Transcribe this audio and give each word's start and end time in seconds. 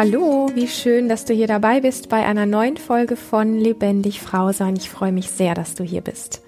Hallo, 0.00 0.48
wie 0.54 0.68
schön, 0.68 1.08
dass 1.08 1.24
du 1.24 1.34
hier 1.34 1.48
dabei 1.48 1.80
bist 1.80 2.08
bei 2.08 2.24
einer 2.24 2.46
neuen 2.46 2.76
Folge 2.76 3.16
von 3.16 3.58
Lebendig 3.58 4.20
Frau 4.20 4.52
sein. 4.52 4.76
Ich 4.76 4.88
freue 4.88 5.10
mich 5.10 5.28
sehr, 5.28 5.56
dass 5.56 5.74
du 5.74 5.82
hier 5.82 6.02
bist. 6.02 6.40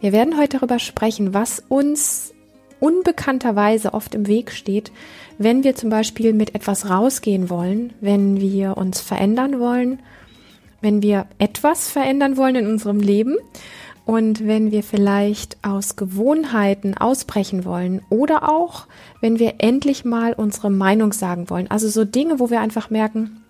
Wir 0.00 0.10
werden 0.10 0.36
heute 0.36 0.56
darüber 0.56 0.80
sprechen, 0.80 1.32
was 1.32 1.62
uns 1.68 2.34
unbekannterweise 2.80 3.94
oft 3.94 4.16
im 4.16 4.26
Weg 4.26 4.50
steht, 4.50 4.90
wenn 5.38 5.62
wir 5.62 5.76
zum 5.76 5.90
Beispiel 5.90 6.32
mit 6.32 6.56
etwas 6.56 6.90
rausgehen 6.90 7.48
wollen, 7.50 7.92
wenn 8.00 8.40
wir 8.40 8.76
uns 8.76 9.00
verändern 9.00 9.60
wollen, 9.60 10.00
wenn 10.80 11.00
wir 11.00 11.26
etwas 11.38 11.88
verändern 11.88 12.36
wollen 12.36 12.56
in 12.56 12.66
unserem 12.66 12.98
Leben 12.98 13.36
und 14.08 14.46
wenn 14.46 14.70
wir 14.70 14.82
vielleicht 14.82 15.58
aus 15.62 15.94
Gewohnheiten 15.94 16.96
ausbrechen 16.96 17.66
wollen 17.66 18.00
oder 18.08 18.48
auch, 18.48 18.86
wenn 19.20 19.38
wir 19.38 19.56
endlich 19.58 20.02
mal 20.06 20.32
unsere 20.32 20.70
Meinung 20.70 21.12
sagen 21.12 21.50
wollen. 21.50 21.70
Also 21.70 21.90
so 21.90 22.06
Dinge, 22.06 22.40
wo 22.40 22.48
wir 22.48 22.62
einfach 22.62 22.88
merken, 22.88 23.42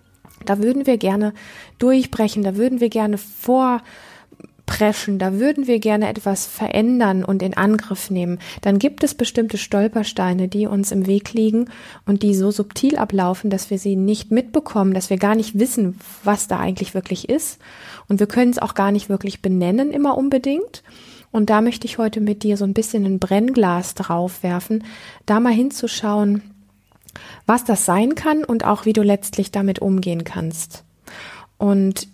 da 0.43 0.59
würden 0.59 0.85
wir 0.85 0.97
gerne 0.97 1.33
durchbrechen, 1.77 2.43
da 2.43 2.57
würden 2.57 2.81
wir 2.81 2.89
gerne 2.89 3.17
vor 3.17 3.81
preschen, 4.69 5.17
da 5.17 5.33
würden 5.33 5.65
wir 5.65 5.79
gerne 5.79 6.07
etwas 6.07 6.45
verändern 6.45 7.23
und 7.23 7.41
in 7.41 7.57
Angriff 7.57 8.11
nehmen, 8.11 8.37
dann 8.61 8.77
gibt 8.77 9.03
es 9.03 9.15
bestimmte 9.15 9.57
Stolpersteine, 9.57 10.47
die 10.47 10.67
uns 10.67 10.91
im 10.91 11.07
Weg 11.07 11.33
liegen 11.33 11.71
und 12.05 12.21
die 12.21 12.35
so 12.35 12.51
subtil 12.51 12.95
ablaufen, 12.95 13.49
dass 13.49 13.71
wir 13.71 13.79
sie 13.79 13.95
nicht 13.95 14.29
mitbekommen, 14.29 14.93
dass 14.93 15.09
wir 15.09 15.17
gar 15.17 15.33
nicht 15.33 15.57
wissen, 15.57 15.99
was 16.23 16.47
da 16.47 16.59
eigentlich 16.59 16.93
wirklich 16.93 17.29
ist. 17.29 17.59
Und 18.07 18.19
wir 18.19 18.27
können 18.27 18.51
es 18.51 18.59
auch 18.59 18.75
gar 18.75 18.91
nicht 18.91 19.09
wirklich 19.09 19.41
benennen, 19.41 19.89
immer 19.89 20.15
unbedingt. 20.15 20.83
Und 21.31 21.49
da 21.49 21.61
möchte 21.61 21.87
ich 21.87 21.97
heute 21.97 22.21
mit 22.21 22.43
dir 22.43 22.55
so 22.55 22.63
ein 22.63 22.75
bisschen 22.75 23.05
ein 23.05 23.17
Brennglas 23.17 23.95
drauf 23.95 24.43
werfen, 24.43 24.83
da 25.25 25.39
mal 25.39 25.53
hinzuschauen, 25.53 26.43
was 27.47 27.63
das 27.63 27.85
sein 27.85 28.13
kann 28.13 28.43
und 28.43 28.65
auch 28.65 28.85
wie 28.85 28.93
du 28.93 29.01
letztlich 29.01 29.49
damit 29.51 29.79
umgehen 29.79 30.23
kannst. 30.23 30.83
Und 31.57 32.07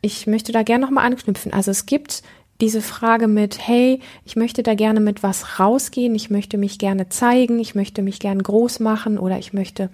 ich 0.00 0.26
möchte 0.26 0.52
da 0.52 0.62
gerne 0.62 0.84
nochmal 0.84 1.06
anknüpfen. 1.06 1.52
Also 1.52 1.70
es 1.70 1.86
gibt 1.86 2.22
diese 2.60 2.82
Frage 2.82 3.26
mit, 3.26 3.66
hey, 3.66 4.00
ich 4.24 4.36
möchte 4.36 4.62
da 4.62 4.74
gerne 4.74 5.00
mit 5.00 5.22
was 5.22 5.58
rausgehen, 5.58 6.14
ich 6.14 6.30
möchte 6.30 6.58
mich 6.58 6.78
gerne 6.78 7.08
zeigen, 7.08 7.58
ich 7.58 7.74
möchte 7.74 8.02
mich 8.02 8.18
gerne 8.18 8.42
groß 8.42 8.80
machen 8.80 9.18
oder 9.18 9.38
ich 9.38 9.52
möchte 9.52 9.90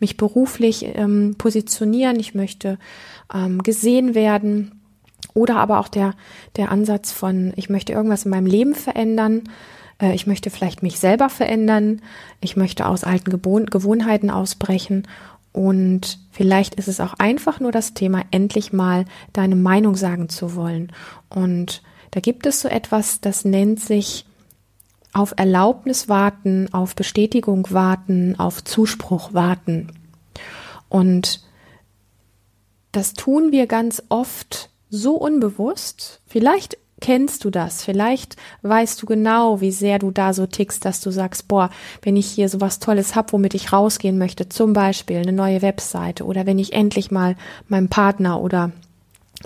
mich 0.00 0.16
beruflich 0.16 0.84
ähm, 0.94 1.36
positionieren, 1.38 2.18
ich 2.18 2.34
möchte 2.34 2.78
ähm, 3.32 3.62
gesehen 3.62 4.14
werden. 4.14 4.72
Oder 5.34 5.56
aber 5.56 5.78
auch 5.78 5.88
der, 5.88 6.14
der 6.56 6.72
Ansatz 6.72 7.12
von, 7.12 7.52
ich 7.56 7.70
möchte 7.70 7.92
irgendwas 7.92 8.24
in 8.24 8.30
meinem 8.30 8.46
Leben 8.46 8.74
verändern, 8.74 9.44
äh, 10.00 10.14
ich 10.14 10.26
möchte 10.26 10.50
vielleicht 10.50 10.82
mich 10.82 10.98
selber 10.98 11.28
verändern, 11.28 12.00
ich 12.40 12.56
möchte 12.56 12.86
aus 12.86 13.04
alten 13.04 13.30
Gewohnheiten 13.30 14.30
ausbrechen 14.30 15.06
und 15.52 16.18
vielleicht 16.30 16.74
ist 16.74 16.88
es 16.88 17.00
auch 17.00 17.14
einfach 17.14 17.60
nur 17.60 17.72
das 17.72 17.94
Thema, 17.94 18.22
endlich 18.30 18.72
mal 18.72 19.04
deine 19.32 19.56
Meinung 19.56 19.96
sagen 19.96 20.28
zu 20.28 20.54
wollen. 20.54 20.92
Und 21.28 21.82
da 22.10 22.20
gibt 22.20 22.46
es 22.46 22.60
so 22.60 22.68
etwas, 22.68 23.20
das 23.20 23.44
nennt 23.44 23.80
sich 23.80 24.24
auf 25.12 25.34
Erlaubnis 25.36 26.08
warten, 26.08 26.72
auf 26.72 26.94
Bestätigung 26.94 27.66
warten, 27.70 28.38
auf 28.38 28.62
Zuspruch 28.62 29.34
warten. 29.34 29.92
Und 30.88 31.42
das 32.92 33.14
tun 33.14 33.52
wir 33.52 33.66
ganz 33.66 34.02
oft 34.08 34.70
so 34.90 35.16
unbewusst. 35.16 36.20
Vielleicht 36.26 36.78
kennst 37.00 37.44
du 37.44 37.50
das? 37.50 37.82
Vielleicht 37.82 38.36
weißt 38.62 39.00
du 39.00 39.06
genau, 39.06 39.60
wie 39.60 39.70
sehr 39.70 39.98
du 39.98 40.10
da 40.10 40.32
so 40.32 40.46
tickst, 40.46 40.84
dass 40.84 41.00
du 41.00 41.10
sagst, 41.10 41.48
boah, 41.48 41.70
wenn 42.02 42.16
ich 42.16 42.26
hier 42.26 42.48
so 42.48 42.60
was 42.60 42.78
Tolles 42.78 43.14
hab, 43.14 43.32
womit 43.32 43.54
ich 43.54 43.72
rausgehen 43.72 44.18
möchte, 44.18 44.48
zum 44.48 44.72
Beispiel 44.72 45.18
eine 45.18 45.32
neue 45.32 45.62
Webseite 45.62 46.24
oder 46.24 46.46
wenn 46.46 46.58
ich 46.58 46.72
endlich 46.72 47.10
mal 47.10 47.36
meinem 47.68 47.88
Partner 47.88 48.40
oder 48.40 48.72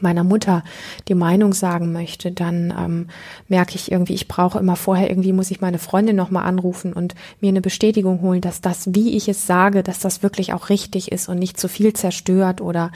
meiner 0.01 0.25
Mutter 0.25 0.65
die 1.09 1.15
Meinung 1.15 1.53
sagen 1.53 1.93
möchte, 1.93 2.33
dann 2.33 2.73
ähm, 2.77 3.07
merke 3.49 3.75
ich 3.75 3.93
irgendwie, 3.93 4.15
ich 4.15 4.29
brauche 4.29 4.59
immer 4.59 4.77
vorher 4.77 5.11
irgendwie 5.11 5.33
muss 5.33 5.51
ich 5.51 5.61
meine 5.61 5.79
Freundin 5.79 6.17
nochmal 6.17 6.47
anrufen 6.47 6.95
und 6.95 7.15
mir 7.41 7.49
eine 7.49 7.61
Bestätigung 7.61 8.23
holen, 8.23 8.41
dass 8.41 8.63
das, 8.63 8.95
wie 8.95 9.15
ich 9.17 9.29
es 9.29 9.47
sage, 9.47 9.83
dass 9.83 9.99
das 9.99 10.23
wirklich 10.23 10.55
auch 10.55 10.71
richtig 10.71 11.13
ist 11.13 11.29
und 11.29 11.39
nicht 11.39 11.61
zu 11.61 11.69
viel 11.69 11.93
zerstört 11.93 12.61
oder 12.63 12.91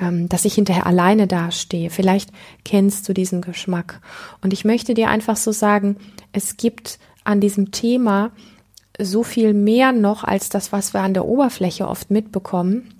ähm, 0.00 0.28
dass 0.28 0.44
ich 0.44 0.54
hinterher 0.54 0.86
alleine 0.86 1.26
dastehe. 1.26 1.88
Vielleicht 1.88 2.30
kennst 2.64 3.08
du 3.08 3.14
diesen 3.14 3.40
Geschmack. 3.40 4.00
Und 4.42 4.52
ich 4.52 4.64
möchte 4.64 4.92
dir 4.92 5.08
einfach 5.08 5.36
so 5.36 5.52
sagen, 5.52 5.96
es 6.32 6.56
gibt 6.56 6.98
an 7.24 7.40
diesem 7.40 7.70
Thema 7.70 8.30
so 8.98 9.22
viel 9.22 9.54
mehr 9.54 9.92
noch 9.92 10.24
als 10.24 10.48
das, 10.48 10.72
was 10.72 10.92
wir 10.94 11.00
an 11.00 11.14
der 11.14 11.26
Oberfläche 11.26 11.88
oft 11.88 12.10
mitbekommen 12.10 12.95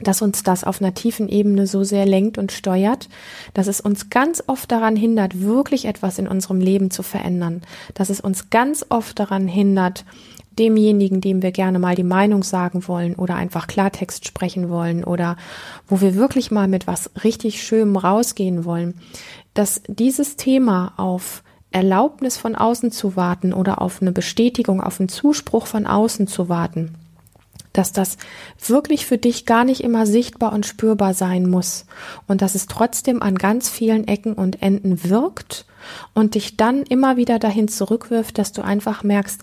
dass 0.00 0.22
uns 0.22 0.42
das 0.42 0.64
auf 0.64 0.80
einer 0.80 0.94
tiefen 0.94 1.28
Ebene 1.28 1.66
so 1.66 1.84
sehr 1.84 2.06
lenkt 2.06 2.38
und 2.38 2.52
steuert, 2.52 3.08
dass 3.54 3.66
es 3.66 3.80
uns 3.80 4.10
ganz 4.10 4.42
oft 4.46 4.70
daran 4.70 4.96
hindert, 4.96 5.40
wirklich 5.40 5.84
etwas 5.84 6.18
in 6.18 6.26
unserem 6.26 6.60
Leben 6.60 6.90
zu 6.90 7.02
verändern, 7.02 7.62
dass 7.94 8.10
es 8.10 8.20
uns 8.20 8.50
ganz 8.50 8.84
oft 8.88 9.18
daran 9.18 9.46
hindert, 9.46 10.04
demjenigen, 10.58 11.20
dem 11.20 11.42
wir 11.42 11.52
gerne 11.52 11.78
mal 11.78 11.94
die 11.94 12.04
Meinung 12.04 12.42
sagen 12.42 12.86
wollen 12.86 13.14
oder 13.14 13.34
einfach 13.34 13.66
Klartext 13.66 14.26
sprechen 14.26 14.68
wollen 14.68 15.04
oder 15.04 15.36
wo 15.88 16.00
wir 16.00 16.14
wirklich 16.14 16.50
mal 16.50 16.68
mit 16.68 16.86
was 16.86 17.10
richtig 17.24 17.62
Schönem 17.62 17.96
rausgehen 17.96 18.64
wollen, 18.64 18.94
dass 19.54 19.82
dieses 19.88 20.36
Thema 20.36 20.92
auf 20.96 21.42
Erlaubnis 21.72 22.36
von 22.36 22.54
außen 22.54 22.92
zu 22.92 23.16
warten 23.16 23.52
oder 23.52 23.82
auf 23.82 24.00
eine 24.00 24.12
Bestätigung, 24.12 24.80
auf 24.80 25.00
einen 25.00 25.08
Zuspruch 25.08 25.66
von 25.66 25.86
außen 25.86 26.28
zu 26.28 26.48
warten, 26.48 26.94
dass 27.74 27.92
das 27.92 28.16
wirklich 28.66 29.04
für 29.04 29.18
dich 29.18 29.44
gar 29.44 29.64
nicht 29.64 29.82
immer 29.82 30.06
sichtbar 30.06 30.54
und 30.54 30.64
spürbar 30.64 31.12
sein 31.12 31.50
muss 31.50 31.84
und 32.26 32.40
dass 32.40 32.54
es 32.54 32.66
trotzdem 32.66 33.20
an 33.20 33.34
ganz 33.34 33.68
vielen 33.68 34.08
Ecken 34.08 34.32
und 34.32 34.62
Enden 34.62 35.04
wirkt 35.04 35.66
und 36.14 36.34
dich 36.34 36.56
dann 36.56 36.84
immer 36.84 37.18
wieder 37.18 37.38
dahin 37.38 37.68
zurückwirft, 37.68 38.38
dass 38.38 38.52
du 38.52 38.62
einfach 38.62 39.02
merkst, 39.02 39.42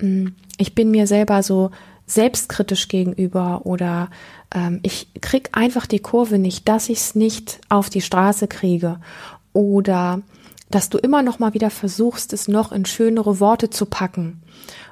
hm, 0.00 0.34
ich 0.58 0.74
bin 0.74 0.90
mir 0.90 1.06
selber 1.06 1.42
so 1.42 1.70
selbstkritisch 2.06 2.88
gegenüber 2.88 3.64
oder 3.64 4.10
ähm, 4.54 4.80
ich 4.82 5.08
krieg 5.20 5.50
einfach 5.52 5.86
die 5.86 6.00
Kurve 6.00 6.38
nicht, 6.38 6.68
dass 6.68 6.88
ich 6.88 6.98
es 6.98 7.14
nicht 7.14 7.60
auf 7.68 7.90
die 7.90 8.00
Straße 8.00 8.48
kriege 8.48 8.98
oder 9.52 10.22
dass 10.70 10.90
du 10.90 10.98
immer 10.98 11.22
noch 11.22 11.38
mal 11.38 11.54
wieder 11.54 11.70
versuchst, 11.70 12.32
es 12.32 12.48
noch 12.48 12.72
in 12.72 12.84
schönere 12.84 13.40
Worte 13.40 13.70
zu 13.70 13.86
packen 13.86 14.42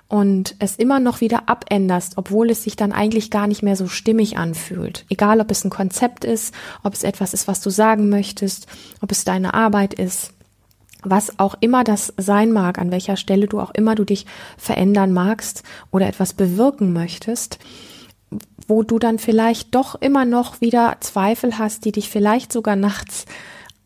und 0.09 0.55
es 0.59 0.77
immer 0.77 1.01
noch 1.01 1.21
wieder 1.21 1.49
abänderst, 1.49 2.17
obwohl 2.17 2.51
es 2.51 2.63
sich 2.63 2.77
dann 2.77 2.93
eigentlich 2.93 3.31
gar 3.31 3.47
nicht 3.47 3.63
mehr 3.63 3.77
so 3.77 3.89
stimmig 3.89 4.39
anfühlt. 4.39 5.05
Egal, 5.09 5.41
ob 5.41 5.51
es 5.51 5.65
ein 5.65 5.71
Konzept 5.71 6.25
ist, 6.25 6.55
ob 6.83 6.95
es 6.95 7.03
etwas 7.03 7.35
ist, 7.35 7.49
was 7.49 7.61
du 7.61 7.71
sagen 7.71 8.09
möchtest, 8.09 8.67
ob 9.01 9.11
es 9.11 9.25
deine 9.25 9.55
Arbeit 9.55 9.95
ist, 9.95 10.33
was 11.03 11.39
auch 11.39 11.57
immer 11.61 11.85
das 11.85 12.13
sein 12.17 12.53
mag, 12.53 12.79
an 12.79 12.91
welcher 12.91 13.17
Stelle 13.17 13.47
du 13.47 13.61
auch 13.61 13.73
immer 13.73 13.95
du 13.95 14.05
dich 14.05 14.27
verändern 14.57 15.13
magst 15.13 15.63
oder 15.91 16.07
etwas 16.07 16.33
bewirken 16.33 16.93
möchtest, 16.93 17.59
wo 18.67 18.83
du 18.83 18.99
dann 18.99 19.19
vielleicht 19.19 19.75
doch 19.75 19.95
immer 20.01 20.25
noch 20.25 20.61
wieder 20.61 20.97
Zweifel 21.01 21.59
hast, 21.59 21.85
die 21.85 21.93
dich 21.93 22.09
vielleicht 22.09 22.53
sogar 22.53 22.77
nachts 22.77 23.27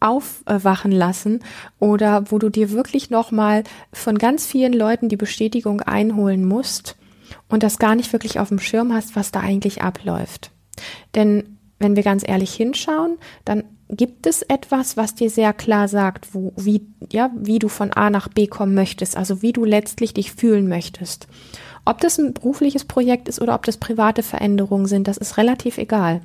aufwachen 0.00 0.92
lassen 0.92 1.40
oder 1.78 2.30
wo 2.30 2.38
du 2.38 2.48
dir 2.48 2.70
wirklich 2.70 3.10
nochmal 3.10 3.64
von 3.92 4.18
ganz 4.18 4.46
vielen 4.46 4.72
Leuten 4.72 5.08
die 5.08 5.16
Bestätigung 5.16 5.82
einholen 5.82 6.44
musst 6.44 6.96
und 7.48 7.62
das 7.62 7.78
gar 7.78 7.94
nicht 7.94 8.12
wirklich 8.12 8.40
auf 8.40 8.48
dem 8.48 8.58
Schirm 8.58 8.92
hast, 8.92 9.16
was 9.16 9.30
da 9.30 9.40
eigentlich 9.40 9.82
abläuft. 9.82 10.50
Denn 11.14 11.58
wenn 11.78 11.96
wir 11.96 12.02
ganz 12.02 12.26
ehrlich 12.26 12.52
hinschauen, 12.52 13.18
dann 13.44 13.64
gibt 13.88 14.26
es 14.26 14.42
etwas, 14.42 14.96
was 14.96 15.14
dir 15.14 15.30
sehr 15.30 15.52
klar 15.52 15.88
sagt, 15.88 16.34
wo, 16.34 16.52
wie, 16.56 16.86
ja, 17.10 17.30
wie 17.34 17.58
du 17.58 17.68
von 17.68 17.92
A 17.92 18.10
nach 18.10 18.28
B 18.28 18.46
kommen 18.46 18.74
möchtest, 18.74 19.16
also 19.16 19.42
wie 19.42 19.52
du 19.52 19.64
letztlich 19.64 20.14
dich 20.14 20.32
fühlen 20.32 20.68
möchtest. 20.68 21.26
Ob 21.84 22.00
das 22.00 22.18
ein 22.18 22.34
berufliches 22.34 22.84
Projekt 22.84 23.28
ist 23.28 23.40
oder 23.40 23.54
ob 23.54 23.64
das 23.64 23.78
private 23.78 24.22
Veränderungen 24.22 24.86
sind, 24.86 25.08
das 25.08 25.16
ist 25.16 25.38
relativ 25.38 25.78
egal. 25.78 26.20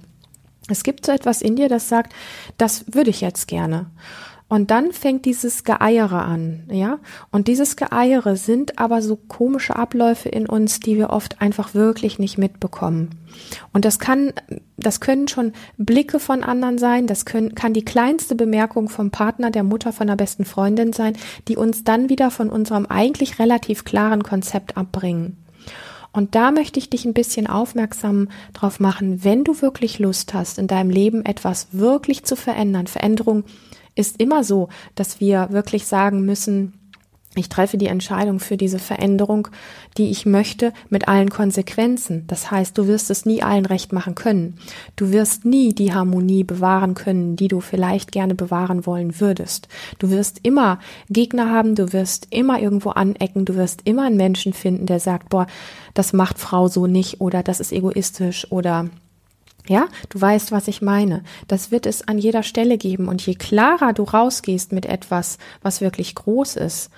Es 0.70 0.84
gibt 0.84 1.06
so 1.06 1.12
etwas 1.12 1.42
in 1.42 1.56
dir, 1.56 1.70
das 1.70 1.90
sagt, 1.90 2.14
das 2.58 2.86
würde 2.92 3.10
ich 3.10 3.22
jetzt 3.22 3.48
gerne. 3.48 3.88
Und 4.48 4.70
dann 4.70 4.92
fängt 4.92 5.26
dieses 5.26 5.64
Geeiere 5.64 6.22
an, 6.22 6.66
ja. 6.70 7.00
Und 7.32 7.48
dieses 7.48 7.76
Geeiere 7.76 8.36
sind 8.36 8.78
aber 8.78 9.02
so 9.02 9.16
komische 9.16 9.76
Abläufe 9.76 10.30
in 10.30 10.48
uns, 10.48 10.80
die 10.80 10.98
wir 10.98 11.10
oft 11.10 11.42
einfach 11.42 11.74
wirklich 11.74 12.20
nicht 12.20 12.38
mitbekommen. 12.38 13.10
Und 13.74 13.86
das 13.86 13.98
kann, 13.98 14.34
das 14.78 15.00
können 15.00 15.28
schon 15.28 15.54
Blicke 15.78 16.20
von 16.20 16.44
anderen 16.44 16.78
sein, 16.78 17.08
das 17.08 17.26
können, 17.26 17.56
kann 17.56 17.74
die 17.74 17.86
kleinste 17.86 18.36
Bemerkung 18.36 18.88
vom 18.88 19.10
Partner, 19.10 19.50
der 19.50 19.64
Mutter, 19.64 19.92
von 19.92 20.08
der 20.08 20.16
besten 20.16 20.46
Freundin 20.46 20.94
sein, 20.94 21.18
die 21.48 21.58
uns 21.58 21.84
dann 21.84 22.10
wieder 22.10 22.30
von 22.30 22.52
unserem 22.52 22.86
eigentlich 22.86 23.40
relativ 23.40 23.84
klaren 23.84 24.22
Konzept 24.22 24.78
abbringen. 24.78 25.38
Und 26.16 26.34
da 26.34 26.52
möchte 26.52 26.80
ich 26.80 26.90
dich 26.90 27.04
ein 27.04 27.14
bisschen 27.14 27.46
aufmerksam 27.46 28.30
drauf 28.54 28.80
machen, 28.80 29.26
wenn 29.26 29.44
du 29.44 29.62
wirklich 29.62 30.00
Lust 30.00 30.34
hast, 30.34 30.58
in 30.58 30.68
deinem 30.68 30.90
Leben 30.90 31.26
etwas 31.26 31.68
wirklich 31.74 32.24
zu 32.24 32.38
verändern. 32.38 32.88
Veränderung 32.88 33.44
ist 33.96 34.20
immer 34.22 34.46
so, 34.46 34.70
dass 34.96 35.20
wir 35.20 35.50
wirklich 35.52 35.86
sagen 35.86 36.26
müssen, 36.26 36.74
Ich 37.36 37.50
treffe 37.50 37.78
die 37.78 37.88
Entscheidung 37.88 38.40
für 38.40 38.58
diese 38.58 38.80
Veränderung, 38.80 39.50
die 39.98 40.10
ich 40.10 40.26
möchte, 40.26 40.72
mit 40.90 41.08
allen 41.08 41.30
Konsequenzen. 41.30 42.24
Das 42.28 42.50
heißt, 42.50 42.78
du 42.78 42.88
wirst 42.88 43.10
es 43.12 43.26
nie 43.26 43.44
allen 43.44 43.66
recht 43.66 43.92
machen 43.94 44.16
können. 44.16 44.58
Du 44.96 45.12
wirst 45.12 45.46
nie 45.46 45.74
die 45.74 45.94
Harmonie 45.94 46.44
bewahren 46.44 46.94
können, 46.94 47.36
die 47.36 47.50
du 47.50 47.60
vielleicht 47.60 48.12
gerne 48.12 48.36
bewahren 48.36 48.86
wollen 48.86 49.20
würdest. 49.20 49.68
Du 50.00 50.10
wirst 50.10 50.40
immer 50.44 50.80
Gegner 51.10 51.52
haben, 51.52 51.76
du 51.76 51.92
wirst 51.92 52.28
immer 52.30 52.60
irgendwo 52.60 52.92
anecken, 52.92 53.46
du 53.46 53.56
wirst 53.56 53.82
immer 53.84 54.04
einen 54.04 54.18
Menschen 54.18 54.54
finden, 54.54 54.86
der 54.86 55.00
sagt, 55.00 55.30
boah, 55.30 55.48
das 55.94 56.14
macht 56.14 56.40
Frau 56.40 56.68
so 56.68 56.88
nicht 56.88 57.22
oder 57.22 57.44
das 57.44 57.60
ist 57.60 57.72
egoistisch 57.72 58.52
oder 58.52 58.90
ja, 59.68 59.88
du 60.10 60.22
weißt, 60.22 60.52
was 60.52 60.68
ich 60.68 60.82
meine. 60.82 61.24
Das 61.48 61.72
wird 61.72 61.86
es 61.86 62.08
an 62.08 62.18
jeder 62.18 62.44
Stelle 62.44 62.78
geben. 62.78 63.08
Und 63.08 63.26
je 63.26 63.36
klarer 63.36 63.94
du 63.94 64.04
rausgehst 64.04 64.72
mit 64.72 64.86
etwas, 64.86 65.38
was 65.62 65.82
wirklich 65.82 66.16
groß 66.16 66.56
ist, 66.58 66.90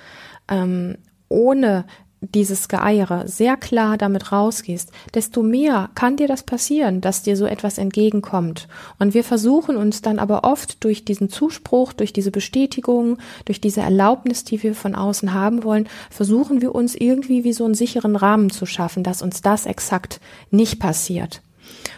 ähm, 0.49 0.97
ohne 1.29 1.85
dieses 2.21 2.67
Geeiere 2.67 3.27
sehr 3.27 3.57
klar 3.57 3.97
damit 3.97 4.31
rausgehst, 4.31 4.91
desto 5.13 5.43
mehr 5.43 5.91
kann 5.93 6.17
dir 6.17 6.27
das 6.27 6.43
passieren, 6.43 6.99
dass 6.99 7.21
dir 7.21 7.37
so 7.37 7.45
etwas 7.45 7.77
entgegenkommt. 7.77 8.67
Und 8.97 9.13
wir 9.13 9.23
versuchen 9.23 9.77
uns 9.77 10.01
dann 10.01 10.17
aber 10.17 10.43
oft 10.43 10.83
durch 10.83 11.05
diesen 11.05 11.29
Zuspruch, 11.29 11.93
durch 11.93 12.13
diese 12.13 12.31
Bestätigung, 12.31 13.17
durch 13.45 13.61
diese 13.61 13.81
Erlaubnis, 13.81 14.43
die 14.43 14.61
wir 14.63 14.73
von 14.73 14.95
außen 14.95 15.33
haben 15.33 15.63
wollen, 15.63 15.87
versuchen 16.09 16.61
wir 16.61 16.73
uns 16.73 16.95
irgendwie 16.95 17.43
wie 17.43 17.53
so 17.53 17.65
einen 17.65 17.75
sicheren 17.75 18.15
Rahmen 18.15 18.49
zu 18.49 18.65
schaffen, 18.65 19.03
dass 19.03 19.21
uns 19.21 19.41
das 19.41 19.67
exakt 19.67 20.19
nicht 20.49 20.79
passiert. 20.79 21.41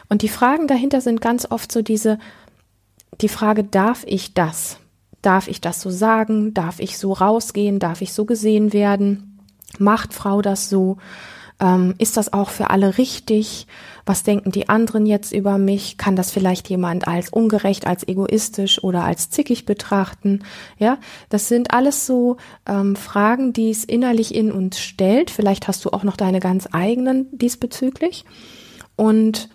Und 0.09 0.23
die 0.23 0.29
Fragen 0.29 0.67
dahinter 0.67 1.01
sind 1.01 1.21
ganz 1.21 1.47
oft 1.49 1.71
so 1.71 1.81
diese, 1.81 2.19
die 3.21 3.29
Frage, 3.29 3.63
darf 3.63 4.03
ich 4.05 4.33
das? 4.33 4.77
Darf 5.21 5.47
ich 5.47 5.61
das 5.61 5.81
so 5.81 5.89
sagen? 5.89 6.53
Darf 6.53 6.79
ich 6.79 6.97
so 6.97 7.13
rausgehen? 7.13 7.79
Darf 7.79 8.01
ich 8.01 8.13
so 8.13 8.25
gesehen 8.25 8.73
werden? 8.73 9.39
Macht 9.77 10.13
Frau 10.13 10.41
das 10.41 10.69
so? 10.69 10.97
Ähm, 11.61 11.93
ist 11.97 12.15
das 12.15 12.31
auch 12.31 12.49
für 12.49 12.69
alle 12.69 12.97
richtig? 12.97 13.67
Was 14.05 14.23
denken 14.23 14.51
die 14.51 14.69
anderen 14.69 15.05
jetzt 15.05 15.33
über 15.33 15.57
mich? 15.57 15.97
Kann 15.97 16.15
das 16.15 16.31
vielleicht 16.31 16.69
jemand 16.69 17.07
als 17.07 17.29
ungerecht, 17.29 17.85
als 17.85 18.07
egoistisch 18.07 18.81
oder 18.81 19.03
als 19.03 19.29
zickig 19.29 19.65
betrachten? 19.65 20.43
Ja, 20.77 20.97
das 21.27 21.49
sind 21.49 21.71
alles 21.71 22.05
so 22.05 22.37
ähm, 22.65 22.95
Fragen, 22.95 23.51
die 23.51 23.69
es 23.69 23.83
innerlich 23.83 24.33
in 24.33 24.51
uns 24.51 24.79
stellt. 24.79 25.29
Vielleicht 25.29 25.67
hast 25.67 25.83
du 25.83 25.89
auch 25.89 26.03
noch 26.03 26.15
deine 26.15 26.39
ganz 26.39 26.67
eigenen 26.71 27.27
diesbezüglich. 27.37 28.23
Und 28.95 29.49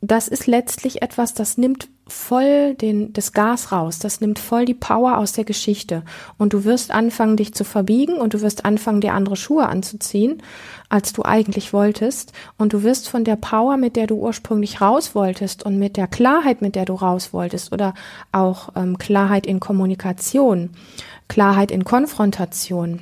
das 0.00 0.28
ist 0.28 0.46
letztlich 0.46 1.02
etwas, 1.02 1.34
das 1.34 1.58
nimmt 1.58 1.88
voll 2.06 2.74
den, 2.74 3.12
das 3.12 3.32
Gas 3.32 3.72
raus, 3.72 3.98
das 3.98 4.20
nimmt 4.20 4.38
voll 4.38 4.64
die 4.64 4.74
Power 4.74 5.18
aus 5.18 5.32
der 5.32 5.44
Geschichte. 5.44 6.04
Und 6.38 6.52
du 6.52 6.64
wirst 6.64 6.90
anfangen, 6.90 7.36
dich 7.36 7.52
zu 7.52 7.64
verbiegen 7.64 8.14
und 8.14 8.32
du 8.32 8.40
wirst 8.40 8.64
anfangen, 8.64 9.00
dir 9.00 9.12
andere 9.12 9.36
Schuhe 9.36 9.66
anzuziehen, 9.66 10.42
als 10.88 11.12
du 11.12 11.24
eigentlich 11.24 11.72
wolltest. 11.72 12.32
Und 12.56 12.72
du 12.72 12.82
wirst 12.82 13.08
von 13.08 13.24
der 13.24 13.36
Power, 13.36 13.76
mit 13.76 13.96
der 13.96 14.06
du 14.06 14.14
ursprünglich 14.14 14.80
raus 14.80 15.14
wolltest 15.14 15.64
und 15.64 15.78
mit 15.78 15.96
der 15.96 16.06
Klarheit, 16.06 16.62
mit 16.62 16.76
der 16.76 16.84
du 16.84 16.94
raus 16.94 17.32
wolltest 17.32 17.72
oder 17.72 17.94
auch 18.32 18.70
ähm, 18.76 18.98
Klarheit 18.98 19.46
in 19.46 19.60
Kommunikation, 19.60 20.70
Klarheit 21.26 21.70
in 21.70 21.84
Konfrontation, 21.84 23.00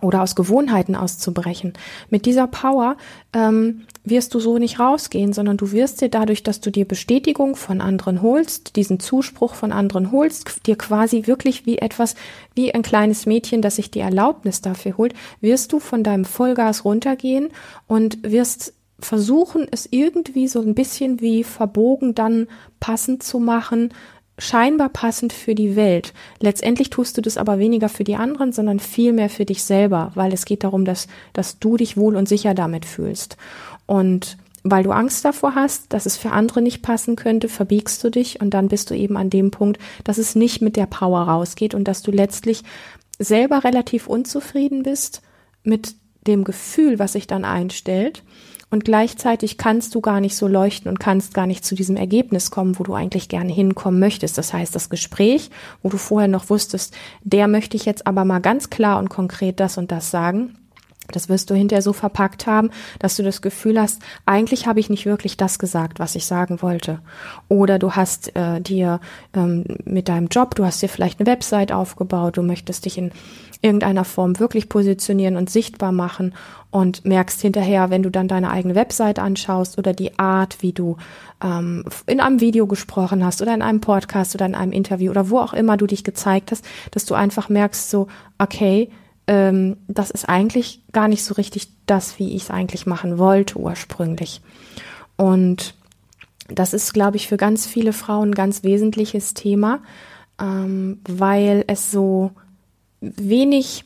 oder 0.00 0.22
aus 0.22 0.34
Gewohnheiten 0.34 0.94
auszubrechen. 0.94 1.72
Mit 2.10 2.26
dieser 2.26 2.46
Power 2.46 2.96
ähm, 3.32 3.82
wirst 4.04 4.34
du 4.34 4.40
so 4.40 4.58
nicht 4.58 4.78
rausgehen, 4.78 5.32
sondern 5.32 5.56
du 5.56 5.72
wirst 5.72 6.00
dir 6.00 6.08
dadurch, 6.08 6.42
dass 6.42 6.60
du 6.60 6.70
dir 6.70 6.86
Bestätigung 6.86 7.56
von 7.56 7.80
anderen 7.80 8.22
holst, 8.22 8.76
diesen 8.76 9.00
Zuspruch 9.00 9.54
von 9.54 9.72
anderen 9.72 10.12
holst, 10.12 10.66
dir 10.66 10.76
quasi 10.76 11.26
wirklich 11.26 11.66
wie 11.66 11.78
etwas, 11.78 12.14
wie 12.54 12.72
ein 12.74 12.82
kleines 12.82 13.26
Mädchen, 13.26 13.62
das 13.62 13.76
sich 13.76 13.90
die 13.90 14.00
Erlaubnis 14.00 14.60
dafür 14.60 14.96
holt, 14.96 15.14
wirst 15.40 15.72
du 15.72 15.80
von 15.80 16.04
deinem 16.04 16.24
Vollgas 16.24 16.84
runtergehen 16.84 17.48
und 17.86 18.18
wirst 18.22 18.74
versuchen, 19.00 19.66
es 19.70 19.86
irgendwie 19.90 20.48
so 20.48 20.60
ein 20.60 20.74
bisschen 20.74 21.20
wie 21.20 21.44
verbogen 21.44 22.14
dann 22.14 22.48
passend 22.80 23.22
zu 23.22 23.38
machen, 23.38 23.90
scheinbar 24.38 24.88
passend 24.88 25.32
für 25.32 25.54
die 25.54 25.76
Welt. 25.76 26.14
Letztendlich 26.40 26.90
tust 26.90 27.16
du 27.16 27.20
das 27.20 27.36
aber 27.36 27.58
weniger 27.58 27.88
für 27.88 28.04
die 28.04 28.16
anderen, 28.16 28.52
sondern 28.52 28.78
viel 28.78 29.12
mehr 29.12 29.28
für 29.28 29.44
dich 29.44 29.64
selber, 29.64 30.12
weil 30.14 30.32
es 30.32 30.44
geht 30.44 30.64
darum, 30.64 30.84
dass, 30.84 31.08
dass 31.32 31.58
du 31.58 31.76
dich 31.76 31.96
wohl 31.96 32.16
und 32.16 32.28
sicher 32.28 32.54
damit 32.54 32.86
fühlst. 32.86 33.36
Und 33.86 34.38
weil 34.64 34.82
du 34.82 34.90
Angst 34.90 35.24
davor 35.24 35.54
hast, 35.54 35.92
dass 35.92 36.06
es 36.06 36.16
für 36.16 36.30
andere 36.30 36.62
nicht 36.62 36.82
passen 36.82 37.16
könnte, 37.16 37.48
verbiegst 37.48 38.02
du 38.02 38.10
dich 38.10 38.40
und 38.40 38.50
dann 38.50 38.68
bist 38.68 38.90
du 38.90 38.94
eben 38.94 39.16
an 39.16 39.30
dem 39.30 39.50
Punkt, 39.50 39.80
dass 40.04 40.18
es 40.18 40.34
nicht 40.34 40.62
mit 40.62 40.76
der 40.76 40.86
Power 40.86 41.22
rausgeht 41.22 41.74
und 41.74 41.84
dass 41.84 42.02
du 42.02 42.10
letztlich 42.10 42.62
selber 43.18 43.64
relativ 43.64 44.06
unzufrieden 44.06 44.82
bist 44.82 45.22
mit 45.62 45.94
dem 46.28 46.44
Gefühl, 46.44 46.98
was 46.98 47.14
sich 47.14 47.26
dann 47.26 47.44
einstellt 47.44 48.22
und 48.70 48.84
gleichzeitig 48.84 49.56
kannst 49.56 49.94
du 49.94 50.00
gar 50.00 50.20
nicht 50.20 50.36
so 50.36 50.46
leuchten 50.46 50.90
und 50.90 51.00
kannst 51.00 51.32
gar 51.32 51.46
nicht 51.46 51.64
zu 51.64 51.74
diesem 51.74 51.96
Ergebnis 51.96 52.50
kommen, 52.50 52.78
wo 52.78 52.82
du 52.82 52.94
eigentlich 52.94 53.28
gerne 53.28 53.52
hinkommen 53.52 53.98
möchtest. 53.98 54.36
Das 54.36 54.52
heißt, 54.52 54.74
das 54.74 54.90
Gespräch, 54.90 55.50
wo 55.82 55.88
du 55.88 55.96
vorher 55.96 56.28
noch 56.28 56.50
wusstest, 56.50 56.94
der 57.22 57.48
möchte 57.48 57.76
ich 57.76 57.86
jetzt 57.86 58.06
aber 58.06 58.24
mal 58.24 58.40
ganz 58.40 58.68
klar 58.68 58.98
und 58.98 59.08
konkret 59.08 59.58
das 59.58 59.78
und 59.78 59.90
das 59.90 60.10
sagen, 60.10 60.54
das 61.10 61.30
wirst 61.30 61.48
du 61.48 61.54
hinterher 61.54 61.80
so 61.80 61.94
verpackt 61.94 62.46
haben, 62.46 62.70
dass 62.98 63.16
du 63.16 63.22
das 63.22 63.40
Gefühl 63.40 63.80
hast, 63.80 64.02
eigentlich 64.26 64.66
habe 64.66 64.80
ich 64.80 64.90
nicht 64.90 65.06
wirklich 65.06 65.38
das 65.38 65.58
gesagt, 65.58 65.98
was 65.98 66.14
ich 66.14 66.26
sagen 66.26 66.60
wollte. 66.60 67.00
Oder 67.48 67.78
du 67.78 67.92
hast 67.92 68.36
äh, 68.36 68.60
dir 68.60 69.00
ähm, 69.34 69.64
mit 69.84 70.08
deinem 70.08 70.28
Job, 70.28 70.54
du 70.54 70.66
hast 70.66 70.82
dir 70.82 70.90
vielleicht 70.90 71.18
eine 71.18 71.26
Website 71.26 71.72
aufgebaut, 71.72 72.36
du 72.36 72.42
möchtest 72.42 72.84
dich 72.84 72.98
in 72.98 73.12
irgendeiner 73.60 74.04
Form 74.04 74.38
wirklich 74.38 74.68
positionieren 74.68 75.36
und 75.36 75.50
sichtbar 75.50 75.92
machen 75.92 76.34
und 76.70 77.04
merkst 77.04 77.40
hinterher, 77.40 77.90
wenn 77.90 78.02
du 78.02 78.10
dann 78.10 78.28
deine 78.28 78.50
eigene 78.50 78.74
Website 78.74 79.18
anschaust 79.18 79.78
oder 79.78 79.92
die 79.92 80.18
Art, 80.18 80.62
wie 80.62 80.72
du 80.72 80.96
ähm, 81.42 81.84
in 82.06 82.20
einem 82.20 82.40
Video 82.40 82.66
gesprochen 82.66 83.24
hast 83.24 83.42
oder 83.42 83.54
in 83.54 83.62
einem 83.62 83.80
Podcast 83.80 84.34
oder 84.34 84.46
in 84.46 84.54
einem 84.54 84.72
Interview 84.72 85.10
oder 85.10 85.30
wo 85.30 85.38
auch 85.38 85.54
immer 85.54 85.76
du 85.76 85.86
dich 85.86 86.04
gezeigt 86.04 86.50
hast, 86.52 86.64
dass 86.92 87.04
du 87.04 87.14
einfach 87.14 87.48
merkst, 87.48 87.90
so, 87.90 88.08
okay, 88.38 88.90
ähm, 89.26 89.76
das 89.88 90.10
ist 90.10 90.28
eigentlich 90.28 90.82
gar 90.92 91.08
nicht 91.08 91.24
so 91.24 91.34
richtig 91.34 91.68
das, 91.86 92.18
wie 92.18 92.36
ich 92.36 92.44
es 92.44 92.50
eigentlich 92.50 92.86
machen 92.86 93.18
wollte 93.18 93.58
ursprünglich. 93.58 94.40
Und 95.16 95.74
das 96.48 96.72
ist, 96.72 96.94
glaube 96.94 97.16
ich, 97.16 97.28
für 97.28 97.36
ganz 97.36 97.66
viele 97.66 97.92
Frauen 97.92 98.30
ein 98.30 98.34
ganz 98.34 98.62
wesentliches 98.62 99.34
Thema, 99.34 99.80
ähm, 100.40 101.00
weil 101.06 101.64
es 101.66 101.90
so 101.90 102.32
wenig 103.00 103.84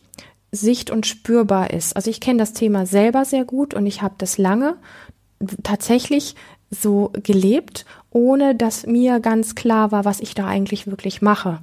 sicht- 0.50 0.90
und 0.90 1.06
spürbar 1.06 1.70
ist. 1.70 1.96
Also 1.96 2.10
ich 2.10 2.20
kenne 2.20 2.38
das 2.38 2.52
Thema 2.52 2.86
selber 2.86 3.24
sehr 3.24 3.44
gut 3.44 3.74
und 3.74 3.86
ich 3.86 4.02
habe 4.02 4.14
das 4.18 4.38
lange 4.38 4.76
tatsächlich 5.62 6.36
so 6.70 7.10
gelebt, 7.22 7.84
ohne 8.10 8.54
dass 8.54 8.86
mir 8.86 9.20
ganz 9.20 9.54
klar 9.54 9.92
war, 9.92 10.04
was 10.04 10.20
ich 10.20 10.34
da 10.34 10.46
eigentlich 10.46 10.86
wirklich 10.86 11.22
mache. 11.22 11.60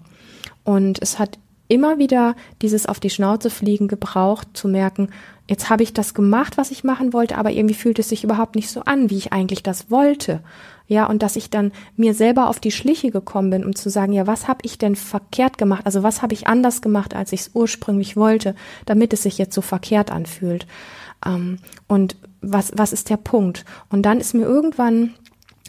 Und 0.63 1.01
es 1.01 1.19
hat 1.19 1.39
immer 1.67 1.99
wieder 1.99 2.35
dieses 2.61 2.85
auf 2.87 2.99
die 2.99 3.09
Schnauze 3.09 3.49
fliegen 3.49 3.87
gebraucht, 3.87 4.49
zu 4.53 4.67
merken, 4.67 5.09
jetzt 5.47 5.69
habe 5.69 5.83
ich 5.83 5.93
das 5.93 6.13
gemacht, 6.13 6.57
was 6.57 6.71
ich 6.71 6.83
machen 6.83 7.13
wollte, 7.13 7.37
aber 7.37 7.51
irgendwie 7.51 7.75
fühlt 7.75 7.99
es 7.99 8.09
sich 8.09 8.23
überhaupt 8.23 8.55
nicht 8.55 8.69
so 8.69 8.81
an, 8.81 9.09
wie 9.09 9.17
ich 9.17 9.33
eigentlich 9.33 9.63
das 9.63 9.89
wollte. 9.89 10.41
Ja, 10.89 11.05
und 11.05 11.21
dass 11.21 11.35
ich 11.35 11.51
dann 11.51 11.71
mir 11.95 12.15
selber 12.15 12.49
auf 12.49 12.59
die 12.59 12.71
Schliche 12.71 13.11
gekommen 13.11 13.51
bin, 13.51 13.63
um 13.63 13.75
zu 13.75 13.91
sagen, 13.91 14.11
ja, 14.11 14.25
was 14.25 14.47
habe 14.47 14.61
ich 14.63 14.79
denn 14.79 14.95
verkehrt 14.95 15.59
gemacht? 15.59 15.85
Also 15.85 16.01
was 16.01 16.23
habe 16.23 16.33
ich 16.33 16.47
anders 16.47 16.81
gemacht, 16.81 17.15
als 17.15 17.31
ich 17.31 17.41
es 17.41 17.51
ursprünglich 17.53 18.17
wollte, 18.17 18.55
damit 18.87 19.13
es 19.13 19.21
sich 19.21 19.37
jetzt 19.37 19.53
so 19.53 19.61
verkehrt 19.61 20.11
anfühlt? 20.11 20.65
Ähm, 21.23 21.59
und 21.87 22.15
was, 22.41 22.71
was 22.75 22.91
ist 22.91 23.11
der 23.11 23.17
Punkt? 23.17 23.65
Und 23.91 24.01
dann 24.01 24.19
ist 24.19 24.33
mir 24.33 24.45
irgendwann 24.45 25.13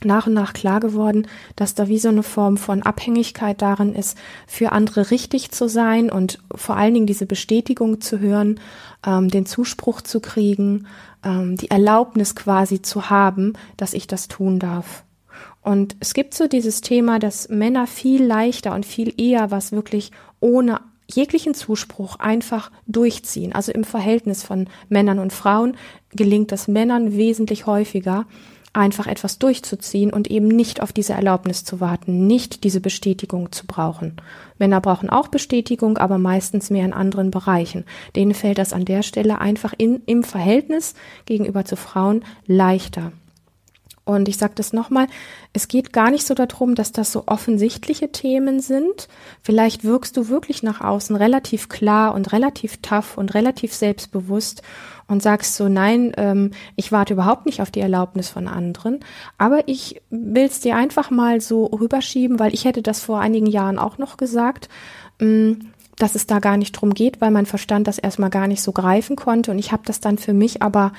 nach 0.03 0.27
und 0.27 0.33
nach 0.33 0.55
klar 0.55 0.81
geworden, 0.81 1.27
dass 1.55 1.75
da 1.75 1.87
wie 1.87 1.99
so 1.99 2.09
eine 2.09 2.23
Form 2.23 2.57
von 2.57 2.83
Abhängigkeit 2.83 3.61
darin 3.61 3.95
ist, 3.95 4.17
für 4.47 4.73
andere 4.73 5.11
richtig 5.11 5.51
zu 5.51 5.69
sein 5.69 6.11
und 6.11 6.39
vor 6.55 6.79
allen 6.79 6.95
Dingen 6.95 7.07
diese 7.07 7.27
Bestätigung 7.27 8.01
zu 8.01 8.21
hören, 8.21 8.59
ähm, 9.07 9.29
den 9.29 9.45
Zuspruch 9.45 10.01
zu 10.01 10.21
kriegen, 10.21 10.87
ähm, 11.23 11.57
die 11.57 11.71
Erlaubnis 11.71 12.35
quasi 12.35 12.81
zu 12.81 13.11
haben, 13.11 13.53
dass 13.77 13.93
ich 13.93 14.07
das 14.07 14.29
tun 14.29 14.59
darf. 14.59 15.05
Und 15.63 15.97
es 16.01 16.15
gibt 16.15 16.35
so 16.35 16.47
dieses 16.47 16.81
Thema, 16.81 17.19
dass 17.19 17.49
Männer 17.49 17.87
viel 17.87 18.25
leichter 18.25 18.75
und 18.75 18.87
viel 18.87 19.13
eher 19.21 19.51
was 19.51 19.73
wirklich 19.73 20.11
ohne 20.41 20.81
jeglichen 21.15 21.55
Zuspruch 21.55 22.17
einfach 22.17 22.71
durchziehen. 22.87 23.53
Also 23.53 23.73
im 23.73 23.85
Verhältnis 23.85 24.43
von 24.43 24.69
Männern 24.89 25.19
und 25.19 25.33
Frauen 25.33 25.77
gelingt 26.11 26.53
es 26.53 26.69
Männern 26.69 27.17
wesentlich 27.17 27.67
häufiger, 27.67 28.27
einfach 28.73 29.09
etwas 29.09 29.39
durchzuziehen 29.39 30.13
und 30.13 30.31
eben 30.31 30.47
nicht 30.47 30.81
auf 30.81 30.93
diese 30.93 31.13
Erlaubnis 31.15 31.65
zu 31.65 31.81
warten, 31.81 32.27
nicht 32.29 32.63
diese 32.63 32.81
Bestätigung 32.81 33.51
zu 33.51 33.67
brauchen. 33.67 34.17
Männer 34.59 34.81
brauchen 34.81 35.11
auch 35.11 35.29
Bestätigung, 35.29 35.99
aber 35.99 36.19
meistens 36.19 36.71
mehr 36.71 36.85
in 36.85 36.93
anderen 36.93 37.33
Bereichen. 37.33 37.85
Denen 38.15 38.35
fällt 38.35 38.59
das 38.59 38.73
an 38.73 38.85
der 38.85 39.03
Stelle 39.03 39.41
einfach 39.41 39.75
in, 39.77 40.03
im 40.07 40.23
Verhältnis 40.23 40.95
gegenüber 41.27 41.65
zu 41.65 41.77
Frauen 41.77 42.25
leichter. 42.47 43.13
Und 44.05 44.29
ich 44.29 44.39
sage 44.39 44.55
das 44.57 44.73
nochmal, 44.73 45.07
es 45.53 45.69
geht 45.69 45.93
gar 45.93 46.11
nicht 46.11 46.27
so 46.27 46.35
darum, 46.35 46.75
dass 46.75 46.91
das 46.91 47.13
so 47.13 47.25
offensichtliche 47.27 48.11
Themen 48.11 48.61
sind. 48.61 49.09
Vielleicht 49.43 49.85
wirkst 49.85 50.17
du 50.17 50.29
wirklich 50.29 50.63
nach 50.63 50.81
außen 50.81 51.15
relativ 51.15 51.69
klar 51.69 52.15
und 52.15 52.33
relativ 52.33 52.79
tough 52.83 53.19
und 53.19 53.35
relativ 53.35 53.73
selbstbewusst 53.73 54.63
und 55.07 55.23
sagst 55.23 55.57
so, 55.57 55.69
nein, 55.69 56.13
ähm, 56.17 56.53
ich 56.77 56.93
warte 56.93 57.15
überhaupt 57.15 57.47
nicht 57.47 57.61
auf 57.61 57.71
die 57.71 57.81
Erlaubnis 57.81 58.29
von 58.29 58.49
anderen. 58.49 59.01
Aber 59.39 59.69
ich 59.69 60.01
will 60.11 60.45
es 60.45 60.61
dir 60.61 60.77
einfach 60.77 61.11
mal 61.11 61.41
so 61.41 61.67
rüberschieben, 61.67 62.39
weil 62.39 62.55
ich 62.55 62.65
hätte 62.65 62.83
das 62.83 63.01
vor 63.01 63.21
einigen 63.21 63.47
Jahren 63.47 63.79
auch 63.79 63.99
noch 63.99 64.17
gesagt. 64.17 64.69
Ähm, 65.21 65.73
dass 65.99 66.15
es 66.15 66.27
da 66.27 66.39
gar 66.39 66.57
nicht 66.57 66.73
drum 66.73 66.95
geht, 66.95 67.21
weil 67.21 67.31
mein 67.31 67.45
Verstand 67.45 67.87
das 67.87 67.99
erstmal 67.99 68.31
gar 68.31 68.49
nicht 68.49 68.63
so 68.63 68.73
greifen 68.73 69.17
konnte. 69.17 69.51
Und 69.51 69.59
ich 69.59 69.71
habe 69.71 69.83
das 69.85 70.01
dann 70.01 70.17
für 70.17 70.33
mich 70.33 70.63
aber 70.63 70.93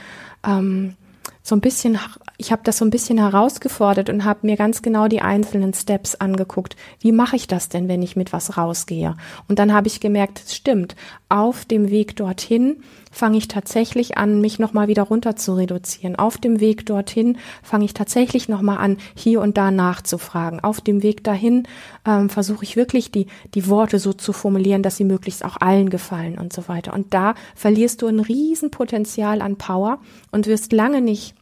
ähm, 0.45 0.95
so 1.41 1.55
ein 1.55 1.61
bisschen, 1.61 1.97
ich 2.41 2.51
habe 2.51 2.63
das 2.65 2.79
so 2.79 2.85
ein 2.85 2.89
bisschen 2.89 3.19
herausgefordert 3.19 4.09
und 4.09 4.25
habe 4.25 4.47
mir 4.47 4.57
ganz 4.57 4.81
genau 4.81 5.07
die 5.07 5.21
einzelnen 5.21 5.75
Steps 5.75 6.15
angeguckt. 6.15 6.75
Wie 6.99 7.11
mache 7.11 7.35
ich 7.35 7.45
das 7.45 7.69
denn, 7.69 7.87
wenn 7.87 8.01
ich 8.01 8.15
mit 8.15 8.33
was 8.33 8.57
rausgehe? 8.57 9.15
Und 9.47 9.59
dann 9.59 9.71
habe 9.71 9.87
ich 9.87 9.99
gemerkt, 9.99 10.41
es 10.43 10.55
stimmt. 10.55 10.95
Auf 11.29 11.65
dem 11.65 11.91
Weg 11.91 12.15
dorthin 12.15 12.77
fange 13.11 13.37
ich 13.37 13.47
tatsächlich 13.47 14.17
an, 14.17 14.41
mich 14.41 14.57
nochmal 14.57 14.87
wieder 14.87 15.03
runter 15.03 15.35
zu 15.35 15.53
reduzieren. 15.53 16.15
Auf 16.15 16.39
dem 16.39 16.59
Weg 16.59 16.87
dorthin 16.87 17.37
fange 17.61 17.85
ich 17.85 17.93
tatsächlich 17.93 18.49
nochmal 18.49 18.79
an, 18.79 18.97
hier 19.15 19.39
und 19.39 19.55
da 19.55 19.69
nachzufragen. 19.69 20.61
Auf 20.61 20.81
dem 20.81 21.03
Weg 21.03 21.23
dahin 21.23 21.67
ähm, 22.07 22.27
versuche 22.29 22.63
ich 22.63 22.75
wirklich 22.75 23.11
die, 23.11 23.27
die 23.53 23.67
Worte 23.67 23.99
so 23.99 24.13
zu 24.13 24.33
formulieren, 24.33 24.81
dass 24.81 24.97
sie 24.97 25.05
möglichst 25.05 25.45
auch 25.45 25.57
allen 25.59 25.91
gefallen 25.91 26.39
und 26.39 26.53
so 26.53 26.67
weiter. 26.67 26.93
Und 26.93 27.13
da 27.13 27.35
verlierst 27.53 28.01
du 28.01 28.07
ein 28.07 28.19
Riesenpotenzial 28.19 29.43
an 29.43 29.57
Power 29.57 29.99
und 30.31 30.47
wirst 30.47 30.73
lange 30.73 31.01
nicht 31.01 31.35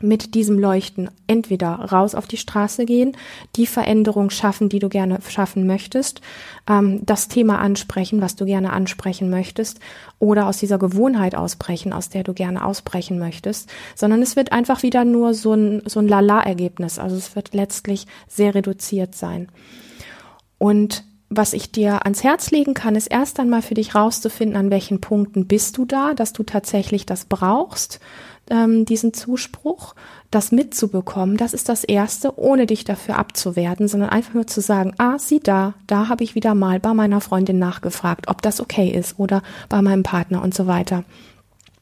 mit 0.00 0.34
diesem 0.34 0.58
Leuchten 0.58 1.10
entweder 1.26 1.70
raus 1.70 2.14
auf 2.14 2.26
die 2.26 2.36
Straße 2.36 2.84
gehen, 2.84 3.16
die 3.56 3.66
Veränderung 3.66 4.30
schaffen, 4.30 4.68
die 4.68 4.78
du 4.78 4.88
gerne 4.88 5.18
schaffen 5.28 5.66
möchtest, 5.66 6.20
ähm, 6.68 7.04
das 7.04 7.28
Thema 7.28 7.58
ansprechen, 7.58 8.20
was 8.20 8.36
du 8.36 8.44
gerne 8.44 8.72
ansprechen 8.72 9.30
möchtest, 9.30 9.80
oder 10.18 10.46
aus 10.46 10.58
dieser 10.58 10.78
Gewohnheit 10.78 11.34
ausbrechen, 11.34 11.92
aus 11.92 12.08
der 12.08 12.24
du 12.24 12.34
gerne 12.34 12.64
ausbrechen 12.64 13.18
möchtest, 13.18 13.70
sondern 13.94 14.22
es 14.22 14.36
wird 14.36 14.52
einfach 14.52 14.82
wieder 14.82 15.04
nur 15.04 15.34
so 15.34 15.54
ein, 15.54 15.82
so 15.86 16.00
ein 16.00 16.08
Lala-Ergebnis. 16.08 16.98
Also 16.98 17.16
es 17.16 17.36
wird 17.36 17.54
letztlich 17.54 18.06
sehr 18.26 18.54
reduziert 18.54 19.14
sein. 19.14 19.48
Und 20.58 21.04
was 21.30 21.52
ich 21.52 21.70
dir 21.70 22.04
ans 22.04 22.24
Herz 22.24 22.50
legen 22.50 22.72
kann, 22.72 22.96
ist 22.96 23.06
erst 23.06 23.38
einmal 23.38 23.60
für 23.60 23.74
dich 23.74 23.94
rauszufinden, 23.94 24.56
an 24.56 24.70
welchen 24.70 25.00
Punkten 25.00 25.46
bist 25.46 25.76
du 25.76 25.84
da, 25.84 26.14
dass 26.14 26.32
du 26.32 26.42
tatsächlich 26.42 27.04
das 27.04 27.26
brauchst 27.26 28.00
ähm, 28.50 28.84
diesen 28.84 29.14
Zuspruch, 29.14 29.94
das 30.30 30.52
mitzubekommen, 30.52 31.36
das 31.36 31.54
ist 31.54 31.68
das 31.68 31.84
Erste, 31.84 32.38
ohne 32.38 32.66
dich 32.66 32.84
dafür 32.84 33.18
abzuwerten, 33.18 33.88
sondern 33.88 34.10
einfach 34.10 34.34
nur 34.34 34.46
zu 34.46 34.60
sagen, 34.60 34.92
ah, 34.98 35.18
sieh 35.18 35.40
da, 35.40 35.74
da 35.86 36.08
habe 36.08 36.24
ich 36.24 36.34
wieder 36.34 36.54
mal 36.54 36.80
bei 36.80 36.92
meiner 36.94 37.20
Freundin 37.20 37.58
nachgefragt, 37.58 38.28
ob 38.28 38.42
das 38.42 38.60
okay 38.60 38.90
ist 38.90 39.18
oder 39.18 39.42
bei 39.68 39.80
meinem 39.82 40.02
Partner 40.02 40.42
und 40.42 40.54
so 40.54 40.66
weiter. 40.66 41.04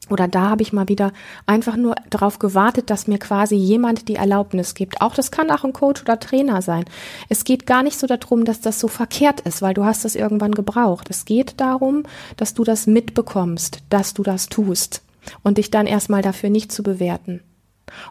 Oder 0.09 0.27
da 0.27 0.49
habe 0.49 0.61
ich 0.61 0.71
mal 0.71 0.87
wieder 0.87 1.11
einfach 1.45 1.75
nur 1.75 1.95
darauf 2.09 2.39
gewartet, 2.39 2.89
dass 2.89 3.07
mir 3.07 3.17
quasi 3.17 3.55
jemand 3.55 4.07
die 4.07 4.15
Erlaubnis 4.15 4.73
gibt. 4.73 5.01
Auch 5.01 5.13
das 5.13 5.31
kann 5.31 5.51
auch 5.51 5.65
ein 5.65 5.73
Coach 5.73 6.01
oder 6.01 6.19
Trainer 6.19 6.61
sein. 6.61 6.85
Es 7.29 7.43
geht 7.43 7.65
gar 7.65 7.83
nicht 7.83 7.99
so 7.99 8.07
darum, 8.07 8.45
dass 8.45 8.61
das 8.61 8.79
so 8.79 8.87
verkehrt 8.87 9.41
ist, 9.41 9.61
weil 9.61 9.73
du 9.73 9.83
hast 9.83 10.05
das 10.05 10.15
irgendwann 10.15 10.53
gebraucht. 10.53 11.09
Es 11.09 11.25
geht 11.25 11.59
darum, 11.59 12.03
dass 12.37 12.53
du 12.53 12.63
das 12.63 12.87
mitbekommst, 12.87 13.79
dass 13.89 14.13
du 14.13 14.23
das 14.23 14.47
tust 14.47 15.01
und 15.43 15.57
dich 15.57 15.71
dann 15.71 15.87
erstmal 15.87 16.21
dafür 16.21 16.49
nicht 16.49 16.71
zu 16.71 16.83
bewerten. 16.83 17.41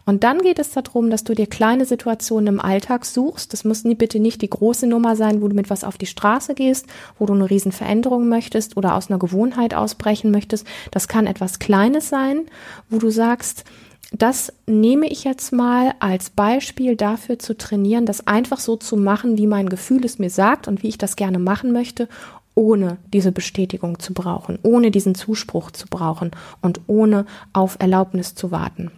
Und 0.04 0.24
dann 0.24 0.40
geht 0.40 0.58
es 0.58 0.70
darum, 0.70 1.10
dass 1.10 1.24
du 1.24 1.34
dir 1.34 1.46
kleine 1.46 1.84
Situationen 1.84 2.54
im 2.54 2.60
Alltag 2.60 3.04
suchst. 3.04 3.52
Das 3.52 3.64
muss 3.64 3.82
bitte 3.82 4.18
nicht 4.20 4.42
die 4.42 4.50
große 4.50 4.86
Nummer 4.86 5.16
sein, 5.16 5.42
wo 5.42 5.48
du 5.48 5.54
mit 5.54 5.70
was 5.70 5.84
auf 5.84 5.98
die 5.98 6.06
Straße 6.06 6.54
gehst, 6.54 6.86
wo 7.18 7.26
du 7.26 7.34
eine 7.34 7.48
Riesenveränderung 7.48 8.28
möchtest 8.28 8.76
oder 8.76 8.94
aus 8.94 9.10
einer 9.10 9.18
Gewohnheit 9.18 9.74
ausbrechen 9.74 10.30
möchtest. 10.30 10.66
Das 10.90 11.08
kann 11.08 11.26
etwas 11.26 11.58
Kleines 11.58 12.08
sein, 12.08 12.46
wo 12.88 12.98
du 12.98 13.10
sagst, 13.10 13.64
das 14.12 14.52
nehme 14.66 15.08
ich 15.08 15.24
jetzt 15.24 15.52
mal 15.52 15.94
als 15.98 16.30
Beispiel 16.30 16.96
dafür 16.96 17.38
zu 17.38 17.56
trainieren, 17.56 18.06
das 18.06 18.26
einfach 18.26 18.60
so 18.60 18.76
zu 18.76 18.96
machen, 18.96 19.36
wie 19.36 19.48
mein 19.48 19.68
Gefühl 19.68 20.04
es 20.04 20.18
mir 20.18 20.30
sagt 20.30 20.68
und 20.68 20.82
wie 20.82 20.88
ich 20.88 20.98
das 20.98 21.16
gerne 21.16 21.40
machen 21.40 21.72
möchte, 21.72 22.08
ohne 22.56 22.96
diese 23.12 23.30
Bestätigung 23.30 24.00
zu 24.00 24.12
brauchen, 24.12 24.58
ohne 24.62 24.90
diesen 24.90 25.14
Zuspruch 25.14 25.70
zu 25.70 25.86
brauchen 25.86 26.32
und 26.62 26.80
ohne 26.88 27.26
auf 27.52 27.76
Erlaubnis 27.78 28.34
zu 28.34 28.50
warten. 28.50 28.90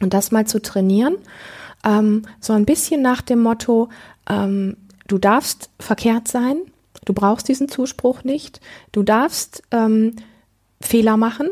Und 0.00 0.14
das 0.14 0.30
mal 0.32 0.46
zu 0.46 0.62
trainieren, 0.62 1.16
ähm, 1.84 2.22
so 2.40 2.54
ein 2.54 2.64
bisschen 2.64 3.02
nach 3.02 3.20
dem 3.20 3.40
Motto, 3.40 3.90
ähm, 4.30 4.76
du 5.08 5.18
darfst 5.18 5.68
verkehrt 5.78 6.28
sein, 6.28 6.56
du 7.04 7.12
brauchst 7.12 7.48
diesen 7.48 7.68
Zuspruch 7.68 8.24
nicht, 8.24 8.60
du 8.92 9.02
darfst 9.02 9.62
ähm, 9.72 10.16
Fehler 10.80 11.16
machen 11.16 11.48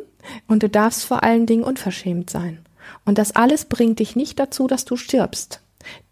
und 0.47 0.63
du 0.63 0.69
darfst 0.69 1.05
vor 1.05 1.23
allen 1.25 1.47
Dingen 1.47 1.65
unverschämt 1.65 2.31
sein. 2.31 2.61
Und 3.05 3.19
das 3.19 3.35
alles 3.35 3.65
bringt 3.65 3.99
dich 3.99 4.15
nicht 4.15 4.39
dazu, 4.39 4.69
dass 4.69 4.85
du 4.85 4.97
stirbst. 4.97 5.61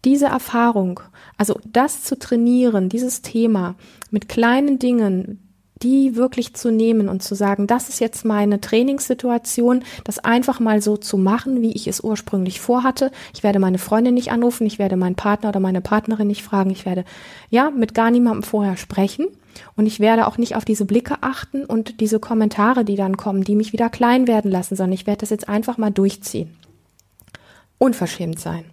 Diese 0.05 0.27
Erfahrung, 0.27 0.99
also 1.37 1.59
das 1.65 2.03
zu 2.03 2.17
trainieren, 2.17 2.89
dieses 2.89 3.21
Thema 3.21 3.75
mit 4.11 4.29
kleinen 4.29 4.79
Dingen, 4.79 5.49
die 5.81 6.15
wirklich 6.15 6.53
zu 6.55 6.71
nehmen 6.71 7.07
und 7.07 7.23
zu 7.23 7.35
sagen, 7.35 7.67
das 7.67 7.89
ist 7.89 7.99
jetzt 7.99 8.25
meine 8.25 8.59
Trainingssituation, 8.59 9.83
das 10.03 10.19
einfach 10.19 10.59
mal 10.59 10.81
so 10.81 10.97
zu 10.97 11.17
machen, 11.17 11.61
wie 11.61 11.71
ich 11.71 11.87
es 11.87 12.01
ursprünglich 12.01 12.59
vorhatte. 12.59 13.11
Ich 13.33 13.43
werde 13.43 13.59
meine 13.59 13.77
Freundin 13.77 14.13
nicht 14.13 14.31
anrufen, 14.31 14.67
ich 14.67 14.79
werde 14.79 14.97
meinen 14.97 15.15
Partner 15.15 15.49
oder 15.49 15.59
meine 15.59 15.81
Partnerin 15.81 16.27
nicht 16.27 16.43
fragen, 16.43 16.69
ich 16.69 16.85
werde 16.85 17.05
ja 17.49 17.71
mit 17.71 17.93
gar 17.93 18.11
niemandem 18.11 18.43
vorher 18.43 18.75
sprechen 18.75 19.27
und 19.75 19.85
ich 19.85 19.99
werde 19.99 20.27
auch 20.27 20.37
nicht 20.37 20.55
auf 20.55 20.65
diese 20.65 20.85
Blicke 20.85 21.17
achten 21.21 21.63
und 21.65 22.01
diese 22.01 22.19
Kommentare, 22.19 22.83
die 22.83 22.95
dann 22.95 23.17
kommen, 23.17 23.43
die 23.43 23.55
mich 23.55 23.71
wieder 23.71 23.89
klein 23.89 24.27
werden 24.27 24.51
lassen, 24.51 24.75
sondern 24.75 24.93
ich 24.93 25.07
werde 25.07 25.21
das 25.21 25.29
jetzt 25.29 25.47
einfach 25.47 25.77
mal 25.77 25.91
durchziehen. 25.91 26.55
Unverschämt 27.77 28.39
sein 28.39 28.65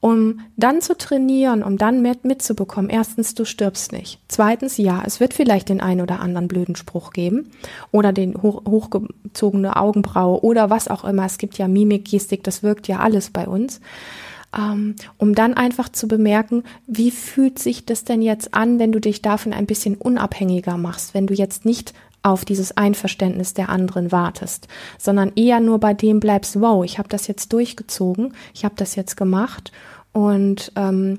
um 0.00 0.40
dann 0.56 0.80
zu 0.80 0.96
trainieren, 0.96 1.62
um 1.62 1.76
dann 1.76 2.00
mit, 2.00 2.24
mitzubekommen, 2.24 2.90
erstens, 2.90 3.34
du 3.34 3.44
stirbst 3.44 3.92
nicht. 3.92 4.18
Zweitens, 4.28 4.78
ja, 4.78 5.02
es 5.04 5.20
wird 5.20 5.34
vielleicht 5.34 5.68
den 5.68 5.82
einen 5.82 6.00
oder 6.00 6.20
anderen 6.20 6.48
blöden 6.48 6.74
Spruch 6.74 7.12
geben 7.12 7.50
oder 7.92 8.12
den 8.12 8.42
hoch, 8.42 8.62
hochgezogene 8.66 9.76
Augenbraue 9.76 10.42
oder 10.42 10.70
was 10.70 10.88
auch 10.88 11.04
immer. 11.04 11.26
Es 11.26 11.36
gibt 11.36 11.58
ja 11.58 11.68
Mimik, 11.68 12.06
Gestik, 12.06 12.42
das 12.44 12.62
wirkt 12.62 12.88
ja 12.88 13.00
alles 13.00 13.30
bei 13.30 13.46
uns. 13.46 13.80
Ähm, 14.56 14.96
um 15.18 15.34
dann 15.34 15.54
einfach 15.54 15.90
zu 15.90 16.08
bemerken, 16.08 16.64
wie 16.86 17.12
fühlt 17.12 17.60
sich 17.60 17.84
das 17.84 18.02
denn 18.02 18.20
jetzt 18.20 18.52
an, 18.54 18.80
wenn 18.80 18.90
du 18.90 19.00
dich 19.00 19.22
davon 19.22 19.52
ein 19.52 19.66
bisschen 19.66 19.94
unabhängiger 19.94 20.76
machst, 20.76 21.14
wenn 21.14 21.28
du 21.28 21.34
jetzt 21.34 21.64
nicht 21.64 21.94
auf 22.22 22.44
dieses 22.44 22.76
Einverständnis 22.76 23.54
der 23.54 23.68
anderen 23.68 24.12
wartest, 24.12 24.68
sondern 24.98 25.32
eher 25.36 25.60
nur 25.60 25.78
bei 25.78 25.94
dem 25.94 26.20
bleibst, 26.20 26.60
wow, 26.60 26.84
ich 26.84 26.98
habe 26.98 27.08
das 27.08 27.26
jetzt 27.26 27.52
durchgezogen, 27.52 28.34
ich 28.52 28.64
habe 28.64 28.74
das 28.76 28.94
jetzt 28.96 29.16
gemacht 29.16 29.72
und 30.12 30.72
ähm, 30.76 31.18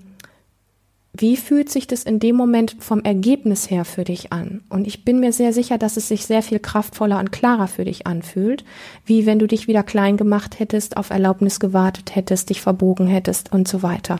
wie 1.13 1.35
fühlt 1.35 1.69
sich 1.69 1.87
das 1.87 2.03
in 2.03 2.19
dem 2.19 2.37
Moment 2.37 2.77
vom 2.79 3.01
Ergebnis 3.01 3.69
her 3.69 3.83
für 3.83 4.05
dich 4.05 4.31
an? 4.31 4.63
Und 4.69 4.87
ich 4.87 5.03
bin 5.03 5.19
mir 5.19 5.33
sehr 5.33 5.51
sicher, 5.51 5.77
dass 5.77 5.97
es 5.97 6.07
sich 6.07 6.25
sehr 6.25 6.41
viel 6.41 6.59
kraftvoller 6.59 7.19
und 7.19 7.33
klarer 7.33 7.67
für 7.67 7.83
dich 7.83 8.07
anfühlt, 8.07 8.63
wie 9.05 9.25
wenn 9.25 9.37
du 9.37 9.47
dich 9.47 9.67
wieder 9.67 9.83
klein 9.83 10.15
gemacht 10.15 10.59
hättest, 10.59 10.95
auf 10.95 11.09
Erlaubnis 11.09 11.59
gewartet 11.59 12.15
hättest, 12.15 12.49
dich 12.49 12.61
verbogen 12.61 13.07
hättest 13.07 13.51
und 13.51 13.67
so 13.67 13.83
weiter. 13.83 14.19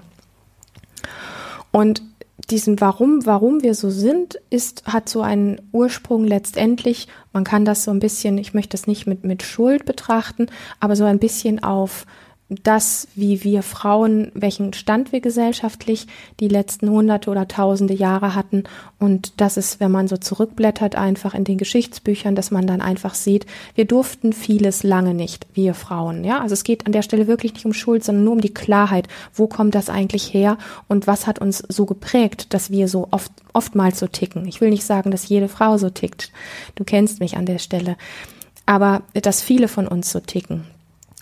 Und 1.72 2.01
diesen 2.50 2.82
Warum, 2.82 3.25
warum 3.25 3.63
wir 3.63 3.74
so 3.75 3.90
sind, 3.90 4.40
ist, 4.50 4.86
hat 4.86 5.08
so 5.08 5.22
einen 5.22 5.62
Ursprung 5.72 6.25
letztendlich, 6.25 7.08
man 7.32 7.46
kann 7.46 7.63
das 7.63 7.86
so 7.86 7.92
ein 7.92 8.00
bisschen, 8.00 8.38
ich 8.38 8.54
möchte 8.54 8.72
das 8.72 8.88
nicht 8.88 9.08
mit, 9.08 9.24
mit 9.24 9.44
Schuld 9.44 9.86
betrachten, 9.86 10.48
aber 10.82 10.98
so 10.98 11.06
ein 11.06 11.20
bisschen 11.20 11.63
auf 11.63 12.06
das, 12.63 13.08
wie 13.15 13.43
wir 13.46 13.63
Frauen, 13.63 14.31
welchen 14.34 14.74
Stand 14.74 15.13
wir 15.13 15.22
gesellschaftlich 15.22 16.08
die 16.41 16.50
letzten 16.50 16.89
hunderte 16.89 17.29
oder 17.29 17.48
tausende 17.48 17.93
Jahre 17.93 18.36
hatten. 18.36 18.65
Und 19.00 19.39
das 19.39 19.55
ist, 19.55 19.79
wenn 19.79 19.91
man 19.91 20.10
so 20.10 20.17
zurückblättert, 20.17 20.96
einfach 20.96 21.34
in 21.34 21.46
den 21.46 21.58
Geschichtsbüchern, 21.58 22.36
dass 22.36 22.51
man 22.51 22.67
dann 22.67 22.81
einfach 22.81 23.13
sieht, 23.13 23.46
wir 23.75 23.86
durften 23.86 24.34
vieles 24.34 24.84
lange 24.84 25.13
nicht, 25.13 25.48
wir 25.53 25.74
Frauen. 25.74 26.25
Ja, 26.25 26.41
also 26.41 26.53
es 26.53 26.65
geht 26.65 26.86
an 26.86 26.91
der 26.91 27.03
Stelle 27.03 27.27
wirklich 27.27 27.53
nicht 27.53 27.65
um 27.65 27.74
Schuld, 27.74 28.03
sondern 28.03 28.25
nur 28.25 28.34
um 28.34 28.41
die 28.41 28.53
Klarheit. 28.53 29.08
Wo 29.34 29.48
kommt 29.48 29.74
das 29.74 29.89
eigentlich 29.89 30.34
her? 30.34 30.58
Und 30.89 31.08
was 31.08 31.27
hat 31.27 31.39
uns 31.39 31.63
so 31.70 31.86
geprägt, 31.86 32.53
dass 32.53 32.70
wir 32.70 32.89
so 32.89 33.08
oft, 33.12 33.31
oftmals 33.53 33.98
so 33.98 34.08
ticken? 34.08 34.46
Ich 34.46 34.60
will 34.60 34.70
nicht 34.70 34.84
sagen, 34.84 35.12
dass 35.12 35.29
jede 35.29 35.48
Frau 35.48 35.77
so 35.77 35.89
tickt. 35.89 36.31
Du 36.75 36.84
kennst 36.84 37.22
mich 37.22 37.38
an 37.38 37.46
der 37.46 37.60
Stelle. 37.60 37.96
Aber 38.65 39.03
dass 39.13 39.41
viele 39.41 39.67
von 39.67 39.88
uns 39.88 40.12
so 40.12 40.20
ticken. 40.20 40.65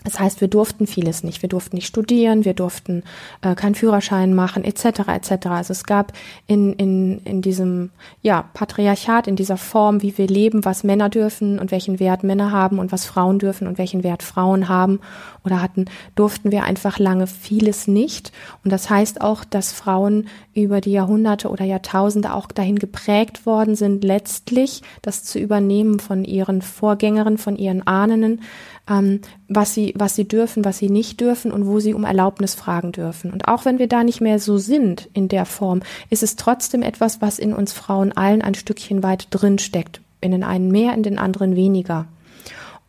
Das 0.04 0.18
heißt, 0.18 0.40
wir 0.40 0.48
durften 0.48 0.86
vieles 0.86 1.22
nicht. 1.24 1.42
Wir 1.42 1.48
durften 1.48 1.76
nicht 1.76 1.86
studieren, 1.86 2.44
wir 2.44 2.54
durften 2.54 3.02
äh, 3.42 3.54
keinen 3.54 3.74
Führerschein 3.74 4.34
machen, 4.34 4.64
etc. 4.64 5.08
etc. 5.08 5.46
Also 5.46 5.72
es 5.72 5.84
gab 5.84 6.12
in, 6.46 6.72
in, 6.74 7.18
in 7.24 7.42
diesem 7.42 7.90
ja, 8.22 8.44
Patriarchat, 8.54 9.26
in 9.26 9.36
dieser 9.36 9.56
Form, 9.56 10.02
wie 10.02 10.16
wir 10.16 10.26
leben, 10.26 10.64
was 10.64 10.84
Männer 10.84 11.08
dürfen 11.08 11.58
und 11.58 11.70
welchen 11.70 12.00
Wert 12.00 12.24
Männer 12.24 12.50
haben 12.50 12.78
und 12.78 12.92
was 12.92 13.04
Frauen 13.04 13.38
dürfen 13.38 13.66
und 13.66 13.78
welchen 13.78 14.02
Wert 14.02 14.22
Frauen 14.22 14.68
haben 14.68 15.00
oder 15.44 15.62
hatten, 15.62 15.86
durften 16.14 16.50
wir 16.52 16.64
einfach 16.64 16.98
lange 16.98 17.26
vieles 17.26 17.88
nicht. 17.88 18.32
Und 18.64 18.72
das 18.72 18.90
heißt 18.90 19.20
auch, 19.20 19.44
dass 19.44 19.72
Frauen 19.72 20.28
über 20.54 20.80
die 20.80 20.92
Jahrhunderte 20.92 21.48
oder 21.48 21.64
Jahrtausende 21.64 22.34
auch 22.34 22.46
dahin 22.48 22.78
geprägt 22.78 23.46
worden 23.46 23.76
sind, 23.76 24.04
letztlich 24.04 24.82
das 25.02 25.24
zu 25.24 25.38
übernehmen 25.38 26.00
von 26.00 26.24
ihren 26.24 26.62
Vorgängerinnen, 26.62 27.38
von 27.38 27.56
ihren 27.56 27.86
Ahnen, 27.86 28.42
ähm, 28.88 29.20
was 29.48 29.74
sie, 29.74 29.94
was 29.96 30.14
sie 30.14 30.26
dürfen, 30.28 30.64
was 30.64 30.78
sie 30.78 30.90
nicht 30.90 31.20
dürfen 31.20 31.52
und 31.52 31.66
wo 31.66 31.80
sie 31.80 31.94
um 31.94 32.04
Erlaubnis 32.04 32.54
fragen 32.54 32.92
dürfen. 32.92 33.32
Und 33.32 33.48
auch 33.48 33.64
wenn 33.64 33.78
wir 33.78 33.88
da 33.88 34.04
nicht 34.04 34.20
mehr 34.20 34.38
so 34.38 34.58
sind 34.58 35.08
in 35.12 35.28
der 35.28 35.46
Form, 35.46 35.80
ist 36.10 36.22
es 36.22 36.36
trotzdem 36.36 36.82
etwas, 36.82 37.22
was 37.22 37.38
in 37.38 37.54
uns 37.54 37.72
Frauen 37.72 38.12
allen 38.12 38.42
ein 38.42 38.54
Stückchen 38.54 39.02
weit 39.02 39.28
drin 39.30 39.58
steckt. 39.58 40.00
In 40.20 40.32
den 40.32 40.44
einen 40.44 40.70
mehr, 40.70 40.92
in 40.92 41.02
den 41.02 41.18
anderen 41.18 41.56
weniger. 41.56 42.06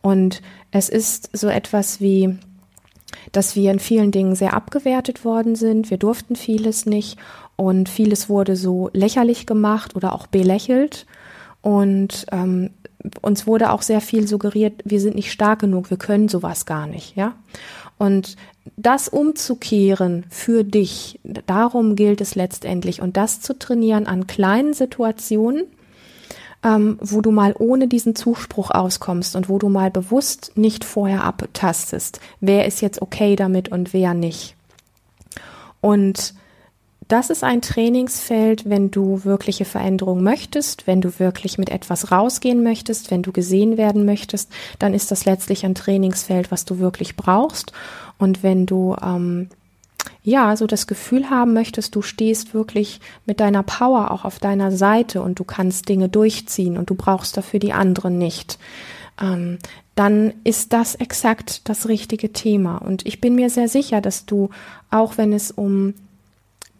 Und 0.02 0.42
es 0.70 0.88
ist 0.88 1.30
so 1.32 1.48
etwas 1.48 2.00
wie, 2.00 2.36
dass 3.30 3.56
wir 3.56 3.70
in 3.70 3.78
vielen 3.78 4.10
Dingen 4.10 4.34
sehr 4.34 4.54
abgewertet 4.54 5.24
worden 5.24 5.54
sind. 5.54 5.90
Wir 5.90 5.98
durften 5.98 6.36
vieles 6.36 6.86
nicht 6.86 7.18
und 7.56 7.88
vieles 7.88 8.28
wurde 8.28 8.56
so 8.56 8.90
lächerlich 8.92 9.46
gemacht 9.46 9.94
oder 9.96 10.12
auch 10.12 10.26
belächelt. 10.26 11.06
Und 11.62 12.26
ähm, 12.32 12.70
uns 13.20 13.46
wurde 13.46 13.70
auch 13.70 13.82
sehr 13.82 14.00
viel 14.00 14.26
suggeriert, 14.26 14.82
wir 14.84 15.00
sind 15.00 15.14
nicht 15.14 15.32
stark 15.32 15.60
genug, 15.60 15.90
wir 15.90 15.96
können 15.96 16.28
sowas 16.28 16.66
gar 16.66 16.86
nicht, 16.86 17.16
ja. 17.16 17.34
Und 17.98 18.36
das 18.76 19.08
umzukehren 19.08 20.24
für 20.28 20.64
dich, 20.64 21.20
darum 21.22 21.94
gilt 21.94 22.20
es 22.20 22.34
letztendlich. 22.34 23.00
Und 23.00 23.16
das 23.16 23.40
zu 23.40 23.56
trainieren 23.56 24.06
an 24.06 24.26
kleinen 24.26 24.72
Situationen, 24.72 25.64
ähm, 26.64 26.98
wo 27.00 27.20
du 27.20 27.30
mal 27.30 27.54
ohne 27.58 27.88
diesen 27.88 28.14
Zuspruch 28.14 28.70
auskommst 28.70 29.36
und 29.36 29.48
wo 29.48 29.58
du 29.58 29.68
mal 29.68 29.90
bewusst 29.90 30.52
nicht 30.54 30.84
vorher 30.84 31.24
abtastest, 31.24 32.20
wer 32.40 32.66
ist 32.66 32.80
jetzt 32.80 33.02
okay 33.02 33.36
damit 33.36 33.70
und 33.70 33.92
wer 33.92 34.14
nicht. 34.14 34.54
Und 35.80 36.34
das 37.08 37.28
ist 37.28 37.44
ein 37.44 37.60
Trainingsfeld, 37.60 38.70
wenn 38.70 38.90
du 38.90 39.24
wirkliche 39.24 39.66
Veränderung 39.66 40.22
möchtest, 40.22 40.86
wenn 40.86 41.02
du 41.02 41.18
wirklich 41.18 41.58
mit 41.58 41.68
etwas 41.68 42.10
rausgehen 42.10 42.62
möchtest, 42.62 43.10
wenn 43.10 43.22
du 43.22 43.32
gesehen 43.32 43.76
werden 43.76 44.06
möchtest, 44.06 44.50
dann 44.78 44.94
ist 44.94 45.10
das 45.10 45.26
letztlich 45.26 45.66
ein 45.66 45.74
Trainingsfeld, 45.74 46.50
was 46.50 46.64
du 46.64 46.78
wirklich 46.78 47.16
brauchst. 47.16 47.72
Und 48.18 48.42
wenn 48.42 48.64
du 48.64 48.96
ähm, 49.02 49.48
ja 50.22 50.56
so 50.56 50.66
das 50.66 50.86
Gefühl 50.86 51.30
haben 51.30 51.52
möchtest, 51.52 51.94
du 51.94 52.02
stehst 52.02 52.54
wirklich 52.54 53.00
mit 53.26 53.40
deiner 53.40 53.62
Power 53.62 54.10
auch 54.10 54.24
auf 54.24 54.38
deiner 54.38 54.72
Seite 54.72 55.22
und 55.22 55.38
du 55.38 55.44
kannst 55.44 55.88
Dinge 55.88 56.08
durchziehen 56.08 56.76
und 56.76 56.90
du 56.90 56.94
brauchst 56.94 57.36
dafür 57.36 57.60
die 57.60 57.72
anderen 57.72 58.18
nicht, 58.18 58.58
ähm, 59.20 59.58
dann 59.94 60.32
ist 60.44 60.72
das 60.72 60.94
exakt 60.94 61.68
das 61.68 61.88
richtige 61.88 62.32
Thema. 62.32 62.78
Und 62.78 63.06
ich 63.06 63.20
bin 63.20 63.34
mir 63.34 63.50
sehr 63.50 63.68
sicher, 63.68 64.00
dass 64.00 64.24
du, 64.24 64.50
auch 64.90 65.18
wenn 65.18 65.32
es 65.32 65.50
um 65.50 65.94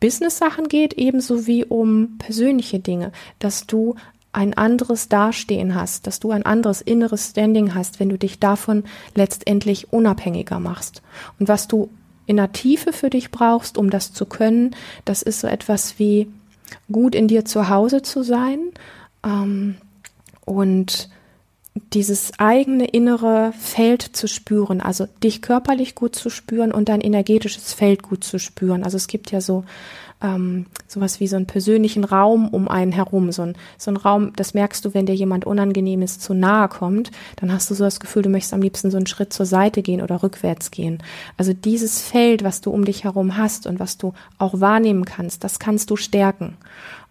Business-Sachen 0.01 0.69
geht, 0.69 0.95
ebenso 0.95 1.47
wie 1.47 1.65
um 1.65 2.17
persönliche 2.19 2.81
Dinge, 2.81 3.13
dass 3.39 3.67
du 3.67 3.97
ein 4.33 4.55
anderes 4.55 5.09
Dastehen 5.09 5.75
hast, 5.75 6.07
dass 6.07 6.19
du 6.19 6.31
ein 6.31 6.47
anderes 6.47 6.81
inneres 6.81 7.31
Standing 7.31 7.75
hast, 7.75 8.01
wenn 8.01 8.09
du 8.09 8.17
dich 8.17 8.41
davon 8.41 8.85
letztendlich 9.15 9.93
unabhängiger 9.93 10.59
machst. 10.59 11.03
Und 11.39 11.49
was 11.49 11.69
du 11.69 11.91
in 12.27 12.37
der 12.37 12.53
Tiefe 12.53 12.93
für 12.93 13.11
dich 13.11 13.31
brauchst, 13.31 13.79
um 13.79 13.91
das 13.91 14.13
zu 14.13 14.27
können, 14.27 14.75
das 15.05 15.23
ist 15.23 15.41
so 15.41 15.47
etwas 15.47 15.99
wie 15.99 16.29
gut 16.91 17.15
in 17.15 17.29
dir 17.29 17.45
zu 17.45 17.69
Hause 17.69 18.03
zu 18.03 18.23
sein 18.23 18.71
ähm, 19.25 19.77
und 20.45 21.09
dieses 21.75 22.33
eigene 22.39 22.87
innere 22.87 23.53
Feld 23.59 24.03
zu 24.03 24.29
spüren, 24.29 24.81
also 24.81 25.07
dich 25.23 25.41
körperlich 25.41 25.95
gut 25.95 26.15
zu 26.15 26.29
spüren 26.29 26.73
und 26.73 26.89
dein 26.89 27.01
energetisches 27.01 27.73
Feld 27.73 28.03
gut 28.03 28.25
zu 28.25 28.39
spüren. 28.39 28.85
Also 28.85 28.97
es 28.97 29.07
gibt 29.07 29.31
ja 29.31 29.41
so 29.41 29.65
ähm, 30.23 30.67
sowas 30.87 31.21
wie 31.21 31.27
so 31.27 31.37
einen 31.37 31.47
persönlichen 31.47 32.05
Raum 32.05 32.49
um 32.49 32.69
einen 32.69 32.93
herum, 32.93 33.33
so 33.33 33.43
ein, 33.43 33.55
so 33.77 33.91
ein 33.91 33.97
Raum, 33.97 34.33
das 34.37 34.55
merkst 34.55 34.85
du, 34.85 34.95
wenn 34.95 35.07
dir 35.07 35.15
jemand 35.15 35.45
Unangenehmes 35.45 36.19
zu 36.19 36.35
nahe 36.35 36.69
kommt, 36.69 37.11
dann 37.37 37.53
hast 37.53 37.71
du 37.71 37.75
so 37.75 37.85
das 37.85 38.01
Gefühl, 38.01 38.23
du 38.23 38.29
möchtest 38.29 38.55
am 38.55 38.63
liebsten 38.63 38.91
so 38.91 38.97
einen 38.97 39.07
Schritt 39.07 39.33
zur 39.33 39.47
Seite 39.47 39.83
gehen 39.83 40.01
oder 40.01 40.23
rückwärts 40.23 40.71
gehen. 40.71 41.03
Also 41.37 41.53
dieses 41.53 42.03
Feld, 42.03 42.45
was 42.45 42.61
du 42.61 42.71
um 42.71 42.85
dich 42.85 43.05
herum 43.05 43.37
hast 43.37 43.67
und 43.67 43.81
was 43.81 43.99
du 43.99 44.15
auch 44.39 44.61
wahrnehmen 44.61 45.05
kannst, 45.05 45.43
das 45.43 45.59
kannst 45.59 45.91
du 45.91 45.97
stärken. 45.97 46.57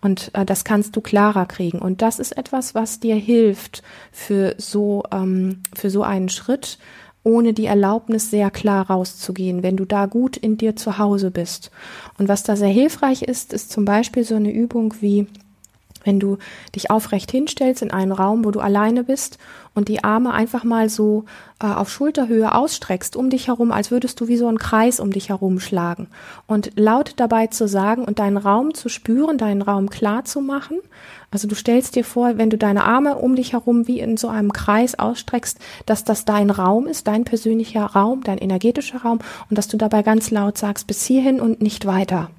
Und 0.01 0.31
äh, 0.33 0.45
das 0.45 0.63
kannst 0.63 0.95
du 0.95 1.01
klarer 1.01 1.45
kriegen. 1.45 1.79
Und 1.79 2.01
das 2.01 2.19
ist 2.19 2.37
etwas, 2.37 2.75
was 2.75 2.99
dir 2.99 3.15
hilft 3.15 3.83
für 4.11 4.55
so, 4.57 5.03
ähm, 5.11 5.61
für 5.75 5.89
so 5.89 6.03
einen 6.03 6.29
Schritt, 6.29 6.79
ohne 7.23 7.53
die 7.53 7.65
Erlaubnis 7.65 8.31
sehr 8.31 8.49
klar 8.49 8.89
rauszugehen, 8.89 9.61
wenn 9.61 9.77
du 9.77 9.85
da 9.85 10.07
gut 10.07 10.37
in 10.37 10.57
dir 10.57 10.75
zu 10.75 10.97
Hause 10.97 11.29
bist. 11.29 11.69
Und 12.17 12.27
was 12.27 12.43
da 12.43 12.55
sehr 12.55 12.69
hilfreich 12.69 13.21
ist, 13.21 13.53
ist 13.53 13.71
zum 13.71 13.85
Beispiel 13.85 14.23
so 14.23 14.35
eine 14.35 14.51
Übung 14.51 14.95
wie 15.01 15.27
wenn 16.03 16.19
du 16.19 16.37
dich 16.75 16.89
aufrecht 16.89 17.31
hinstellst 17.31 17.81
in 17.81 17.91
einen 17.91 18.11
Raum, 18.11 18.45
wo 18.45 18.51
du 18.51 18.59
alleine 18.59 19.03
bist 19.03 19.37
und 19.73 19.87
die 19.87 20.03
Arme 20.03 20.33
einfach 20.33 20.63
mal 20.63 20.89
so 20.89 21.25
äh, 21.61 21.67
auf 21.67 21.89
Schulterhöhe 21.89 22.53
ausstreckst 22.53 23.15
um 23.15 23.29
dich 23.29 23.47
herum, 23.47 23.71
als 23.71 23.91
würdest 23.91 24.19
du 24.19 24.27
wie 24.27 24.37
so 24.37 24.47
einen 24.47 24.57
Kreis 24.57 24.99
um 24.99 25.11
dich 25.11 25.29
herum 25.29 25.59
schlagen 25.59 26.07
und 26.47 26.71
laut 26.75 27.13
dabei 27.17 27.47
zu 27.47 27.67
sagen 27.67 28.03
und 28.03 28.19
deinen 28.19 28.37
Raum 28.37 28.73
zu 28.73 28.89
spüren, 28.89 29.37
deinen 29.37 29.61
Raum 29.61 29.89
klar 29.89 30.25
zu 30.25 30.41
machen. 30.41 30.79
Also 31.31 31.47
du 31.47 31.55
stellst 31.55 31.95
dir 31.95 32.03
vor, 32.03 32.37
wenn 32.37 32.49
du 32.49 32.57
deine 32.57 32.83
Arme 32.83 33.15
um 33.15 33.35
dich 33.35 33.53
herum 33.53 33.87
wie 33.87 33.99
in 33.99 34.17
so 34.17 34.27
einem 34.27 34.51
Kreis 34.51 34.99
ausstreckst, 34.99 35.59
dass 35.85 36.03
das 36.03 36.25
dein 36.25 36.49
Raum 36.49 36.87
ist, 36.87 37.07
dein 37.07 37.23
persönlicher 37.23 37.85
Raum, 37.85 38.23
dein 38.23 38.37
energetischer 38.37 39.01
Raum 39.01 39.19
und 39.49 39.57
dass 39.57 39.69
du 39.69 39.77
dabei 39.77 40.03
ganz 40.03 40.29
laut 40.31 40.57
sagst, 40.57 40.87
bis 40.87 41.05
hierhin 41.05 41.39
und 41.39 41.61
nicht 41.61 41.85
weiter 41.85 42.29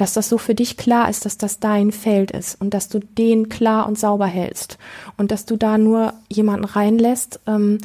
dass 0.00 0.14
das 0.14 0.30
so 0.30 0.38
für 0.38 0.54
dich 0.54 0.78
klar 0.78 1.10
ist, 1.10 1.26
dass 1.26 1.36
das 1.36 1.60
dein 1.60 1.92
Feld 1.92 2.30
ist 2.30 2.58
und 2.58 2.72
dass 2.72 2.88
du 2.88 3.00
den 3.00 3.50
klar 3.50 3.86
und 3.86 3.98
sauber 3.98 4.26
hältst 4.26 4.78
und 5.18 5.30
dass 5.30 5.44
du 5.44 5.56
da 5.56 5.76
nur 5.76 6.14
jemanden 6.30 6.64
reinlässt, 6.64 7.40
ähm, 7.46 7.76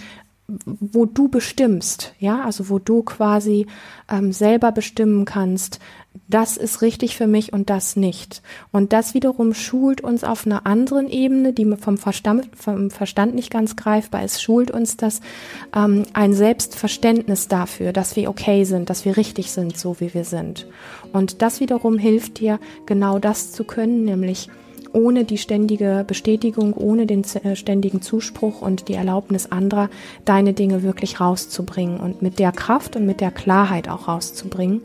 wo 0.47 1.05
du 1.05 1.27
bestimmst, 1.27 2.13
ja, 2.19 2.43
also 2.43 2.69
wo 2.69 2.77
du 2.77 3.01
quasi 3.01 3.65
ähm, 4.09 4.31
selber 4.31 4.71
bestimmen 4.71 5.25
kannst, 5.25 5.79
das 6.27 6.55
ist 6.55 6.81
richtig 6.81 7.17
für 7.17 7.25
mich 7.25 7.51
und 7.51 7.69
das 7.69 7.95
nicht. 7.95 8.41
Und 8.71 8.93
das 8.93 9.13
wiederum 9.15 9.53
schult 9.53 10.01
uns 10.01 10.23
auf 10.23 10.45
einer 10.45 10.65
anderen 10.65 11.09
Ebene, 11.09 11.51
die 11.51 11.65
vom 11.77 11.97
Verstand, 11.97 12.49
vom 12.55 12.91
Verstand 12.91 13.33
nicht 13.33 13.51
ganz 13.51 13.75
greifbar 13.75 14.23
ist, 14.23 14.41
schult 14.41 14.69
uns 14.69 14.97
das 14.97 15.21
ähm, 15.75 16.03
ein 16.13 16.33
Selbstverständnis 16.33 17.47
dafür, 17.47 17.91
dass 17.91 18.15
wir 18.15 18.29
okay 18.29 18.65
sind, 18.65 18.89
dass 18.91 19.03
wir 19.03 19.17
richtig 19.17 19.51
sind, 19.51 19.77
so 19.77 19.99
wie 19.99 20.13
wir 20.13 20.25
sind. 20.25 20.67
Und 21.11 21.41
das 21.41 21.59
wiederum 21.59 21.97
hilft 21.97 22.39
dir, 22.39 22.59
genau 22.85 23.17
das 23.17 23.51
zu 23.51 23.63
können, 23.63 24.05
nämlich 24.05 24.49
ohne 24.95 25.25
die 25.25 25.37
ständige 25.37 26.05
Bestätigung, 26.07 26.73
ohne 26.73 27.05
den 27.05 27.23
äh, 27.43 27.55
ständigen 27.55 28.01
Zuspruch 28.01 28.61
und 28.61 28.87
die 28.87 28.93
Erlaubnis 28.93 29.51
anderer, 29.51 29.89
deine 30.23 30.53
Dinge 30.53 30.81
wirklich 30.81 31.19
rauszubringen 31.19 31.99
und 31.99 32.21
mit 32.21 32.39
der 32.39 32.51
Kraft 32.51 32.95
und 32.95 33.05
mit 33.05 33.21
der 33.21 33.31
Klarheit 33.31 33.89
auch 33.89 34.07
rauszubringen. 34.07 34.81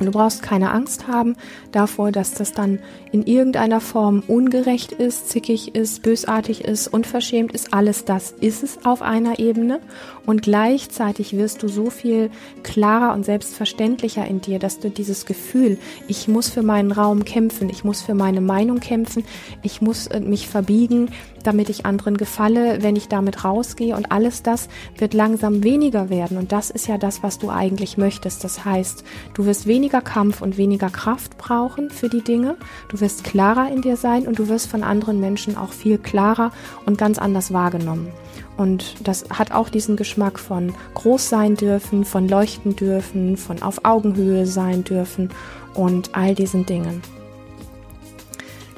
Du 0.00 0.10
brauchst 0.10 0.42
keine 0.42 0.70
Angst 0.70 1.06
haben 1.06 1.36
davor, 1.72 2.10
dass 2.12 2.34
das 2.34 2.52
dann 2.52 2.80
in 3.12 3.26
irgendeiner 3.26 3.80
Form 3.80 4.22
ungerecht 4.26 4.92
ist, 4.92 5.28
zickig 5.28 5.74
ist, 5.74 6.02
bösartig 6.02 6.64
ist, 6.64 6.88
unverschämt 6.88 7.52
ist. 7.52 7.72
Alles 7.72 8.04
das 8.04 8.32
ist 8.32 8.62
es 8.62 8.84
auf 8.84 9.02
einer 9.02 9.38
Ebene. 9.38 9.80
Und 10.26 10.42
gleichzeitig 10.42 11.36
wirst 11.36 11.62
du 11.62 11.68
so 11.68 11.90
viel 11.90 12.30
klarer 12.62 13.14
und 13.14 13.24
selbstverständlicher 13.24 14.26
in 14.26 14.40
dir, 14.40 14.58
dass 14.58 14.80
du 14.80 14.90
dieses 14.90 15.26
Gefühl, 15.26 15.78
ich 16.08 16.28
muss 16.28 16.48
für 16.48 16.62
meinen 16.62 16.92
Raum 16.92 17.24
kämpfen, 17.24 17.68
ich 17.68 17.84
muss 17.84 18.02
für 18.02 18.14
meine 18.14 18.40
Meinung 18.40 18.80
kämpfen, 18.80 19.24
ich 19.62 19.80
muss 19.80 20.06
äh, 20.08 20.20
mich 20.20 20.48
verbiegen, 20.48 21.10
damit 21.46 21.68
ich 21.68 21.86
anderen 21.86 22.16
gefalle, 22.16 22.82
wenn 22.82 22.96
ich 22.96 23.08
damit 23.08 23.44
rausgehe 23.44 23.96
und 23.96 24.10
alles 24.10 24.42
das 24.42 24.68
wird 24.98 25.14
langsam 25.14 25.62
weniger 25.62 26.10
werden 26.10 26.36
und 26.36 26.52
das 26.52 26.70
ist 26.70 26.88
ja 26.88 26.98
das, 26.98 27.22
was 27.22 27.38
du 27.38 27.50
eigentlich 27.50 27.96
möchtest. 27.96 28.44
Das 28.44 28.64
heißt, 28.64 29.04
du 29.34 29.46
wirst 29.46 29.66
weniger 29.66 30.00
Kampf 30.00 30.42
und 30.42 30.56
weniger 30.56 30.90
Kraft 30.90 31.38
brauchen 31.38 31.90
für 31.90 32.08
die 32.08 32.22
Dinge, 32.22 32.56
du 32.88 33.00
wirst 33.00 33.24
klarer 33.24 33.70
in 33.70 33.82
dir 33.82 33.96
sein 33.96 34.26
und 34.26 34.38
du 34.38 34.48
wirst 34.48 34.68
von 34.68 34.82
anderen 34.82 35.20
Menschen 35.20 35.56
auch 35.56 35.72
viel 35.72 35.98
klarer 35.98 36.50
und 36.86 36.98
ganz 36.98 37.18
anders 37.18 37.52
wahrgenommen. 37.52 38.08
Und 38.56 38.96
das 39.06 39.24
hat 39.30 39.52
auch 39.52 39.68
diesen 39.68 39.96
Geschmack 39.96 40.38
von 40.38 40.74
groß 40.94 41.28
sein 41.28 41.56
dürfen, 41.56 42.04
von 42.04 42.28
leuchten 42.28 42.76
dürfen, 42.76 43.36
von 43.36 43.62
auf 43.62 43.84
Augenhöhe 43.84 44.46
sein 44.46 44.84
dürfen 44.84 45.30
und 45.74 46.14
all 46.14 46.34
diesen 46.34 46.66
Dingen. 46.66 47.02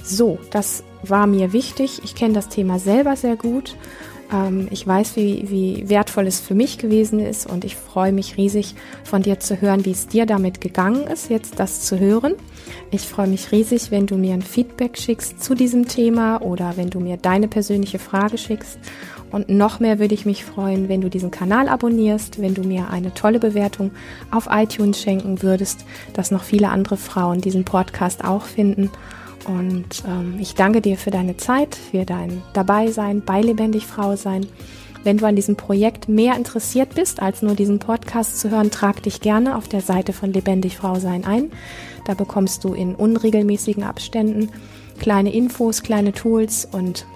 So, 0.06 0.38
das 0.50 0.84
war 1.02 1.26
mir 1.26 1.52
wichtig. 1.52 2.00
Ich 2.04 2.14
kenne 2.14 2.34
das 2.34 2.48
Thema 2.48 2.78
selber 2.78 3.16
sehr 3.16 3.34
gut. 3.34 3.76
Ähm, 4.32 4.68
ich 4.70 4.86
weiß, 4.86 5.16
wie, 5.16 5.50
wie 5.50 5.88
wertvoll 5.88 6.28
es 6.28 6.38
für 6.38 6.54
mich 6.54 6.78
gewesen 6.78 7.18
ist 7.18 7.44
und 7.44 7.64
ich 7.64 7.74
freue 7.74 8.12
mich 8.12 8.36
riesig 8.36 8.76
von 9.02 9.22
dir 9.22 9.40
zu 9.40 9.60
hören, 9.60 9.84
wie 9.84 9.90
es 9.90 10.06
dir 10.06 10.24
damit 10.24 10.60
gegangen 10.60 11.08
ist, 11.08 11.28
jetzt 11.28 11.58
das 11.58 11.80
zu 11.82 11.98
hören. 11.98 12.34
Ich 12.92 13.02
freue 13.02 13.26
mich 13.26 13.50
riesig, 13.50 13.90
wenn 13.90 14.06
du 14.06 14.16
mir 14.16 14.34
ein 14.34 14.42
Feedback 14.42 14.96
schickst 14.96 15.42
zu 15.42 15.54
diesem 15.56 15.88
Thema 15.88 16.40
oder 16.40 16.76
wenn 16.76 16.90
du 16.90 17.00
mir 17.00 17.16
deine 17.16 17.48
persönliche 17.48 17.98
Frage 17.98 18.38
schickst. 18.38 18.78
Und 19.32 19.48
noch 19.48 19.80
mehr 19.80 19.98
würde 19.98 20.14
ich 20.14 20.24
mich 20.24 20.44
freuen, 20.44 20.88
wenn 20.88 21.00
du 21.00 21.10
diesen 21.10 21.32
Kanal 21.32 21.68
abonnierst, 21.68 22.40
wenn 22.40 22.54
du 22.54 22.62
mir 22.62 22.90
eine 22.90 23.12
tolle 23.12 23.40
Bewertung 23.40 23.90
auf 24.30 24.46
iTunes 24.48 25.02
schenken 25.02 25.42
würdest, 25.42 25.84
dass 26.12 26.30
noch 26.30 26.44
viele 26.44 26.68
andere 26.68 26.96
Frauen 26.96 27.40
diesen 27.40 27.64
Podcast 27.64 28.24
auch 28.24 28.44
finden. 28.44 28.88
Und 29.46 30.02
ähm, 30.06 30.36
ich 30.40 30.54
danke 30.54 30.80
dir 30.80 30.96
für 30.96 31.10
deine 31.10 31.36
Zeit, 31.36 31.76
für 31.76 32.04
dein 32.04 32.42
Dabeisein, 32.52 33.22
bei 33.24 33.40
Lebendig 33.40 33.86
Frau 33.86 34.16
sein. 34.16 34.46
Wenn 35.04 35.18
du 35.18 35.26
an 35.26 35.36
diesem 35.36 35.54
Projekt 35.54 36.08
mehr 36.08 36.36
interessiert 36.36 36.96
bist, 36.96 37.22
als 37.22 37.40
nur 37.40 37.54
diesen 37.54 37.78
Podcast 37.78 38.40
zu 38.40 38.50
hören, 38.50 38.72
trag 38.72 39.04
dich 39.04 39.20
gerne 39.20 39.56
auf 39.56 39.68
der 39.68 39.80
Seite 39.80 40.12
von 40.12 40.32
Lebendig 40.32 40.76
Frau 40.76 40.98
sein 40.98 41.24
ein. 41.24 41.52
Da 42.06 42.14
bekommst 42.14 42.64
du 42.64 42.74
in 42.74 42.96
unregelmäßigen 42.96 43.84
Abständen 43.84 44.50
kleine 44.98 45.32
Infos, 45.32 45.82
kleine 45.82 46.12
Tools 46.12 46.66
und 46.70 47.06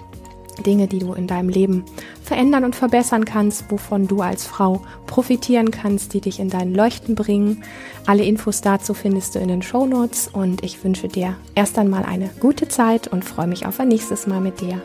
Dinge, 0.60 0.86
die 0.86 0.98
du 0.98 1.12
in 1.12 1.26
deinem 1.26 1.48
Leben 1.48 1.84
verändern 2.22 2.64
und 2.64 2.76
verbessern 2.76 3.24
kannst, 3.24 3.70
wovon 3.70 4.06
du 4.06 4.20
als 4.20 4.46
Frau 4.46 4.82
profitieren 5.06 5.70
kannst, 5.70 6.14
die 6.14 6.20
dich 6.20 6.40
in 6.40 6.50
dein 6.50 6.74
Leuchten 6.74 7.14
bringen. 7.14 7.64
Alle 8.06 8.24
Infos 8.24 8.60
dazu 8.60 8.94
findest 8.94 9.34
du 9.34 9.38
in 9.38 9.48
den 9.48 9.62
Show 9.62 9.86
Notes 9.86 10.28
und 10.28 10.62
ich 10.62 10.82
wünsche 10.84 11.08
dir 11.08 11.36
erst 11.54 11.78
einmal 11.78 12.04
eine 12.04 12.30
gute 12.40 12.68
Zeit 12.68 13.08
und 13.08 13.24
freue 13.24 13.46
mich 13.46 13.66
auf 13.66 13.80
ein 13.80 13.88
nächstes 13.88 14.26
Mal 14.26 14.40
mit 14.40 14.60
dir. 14.60 14.80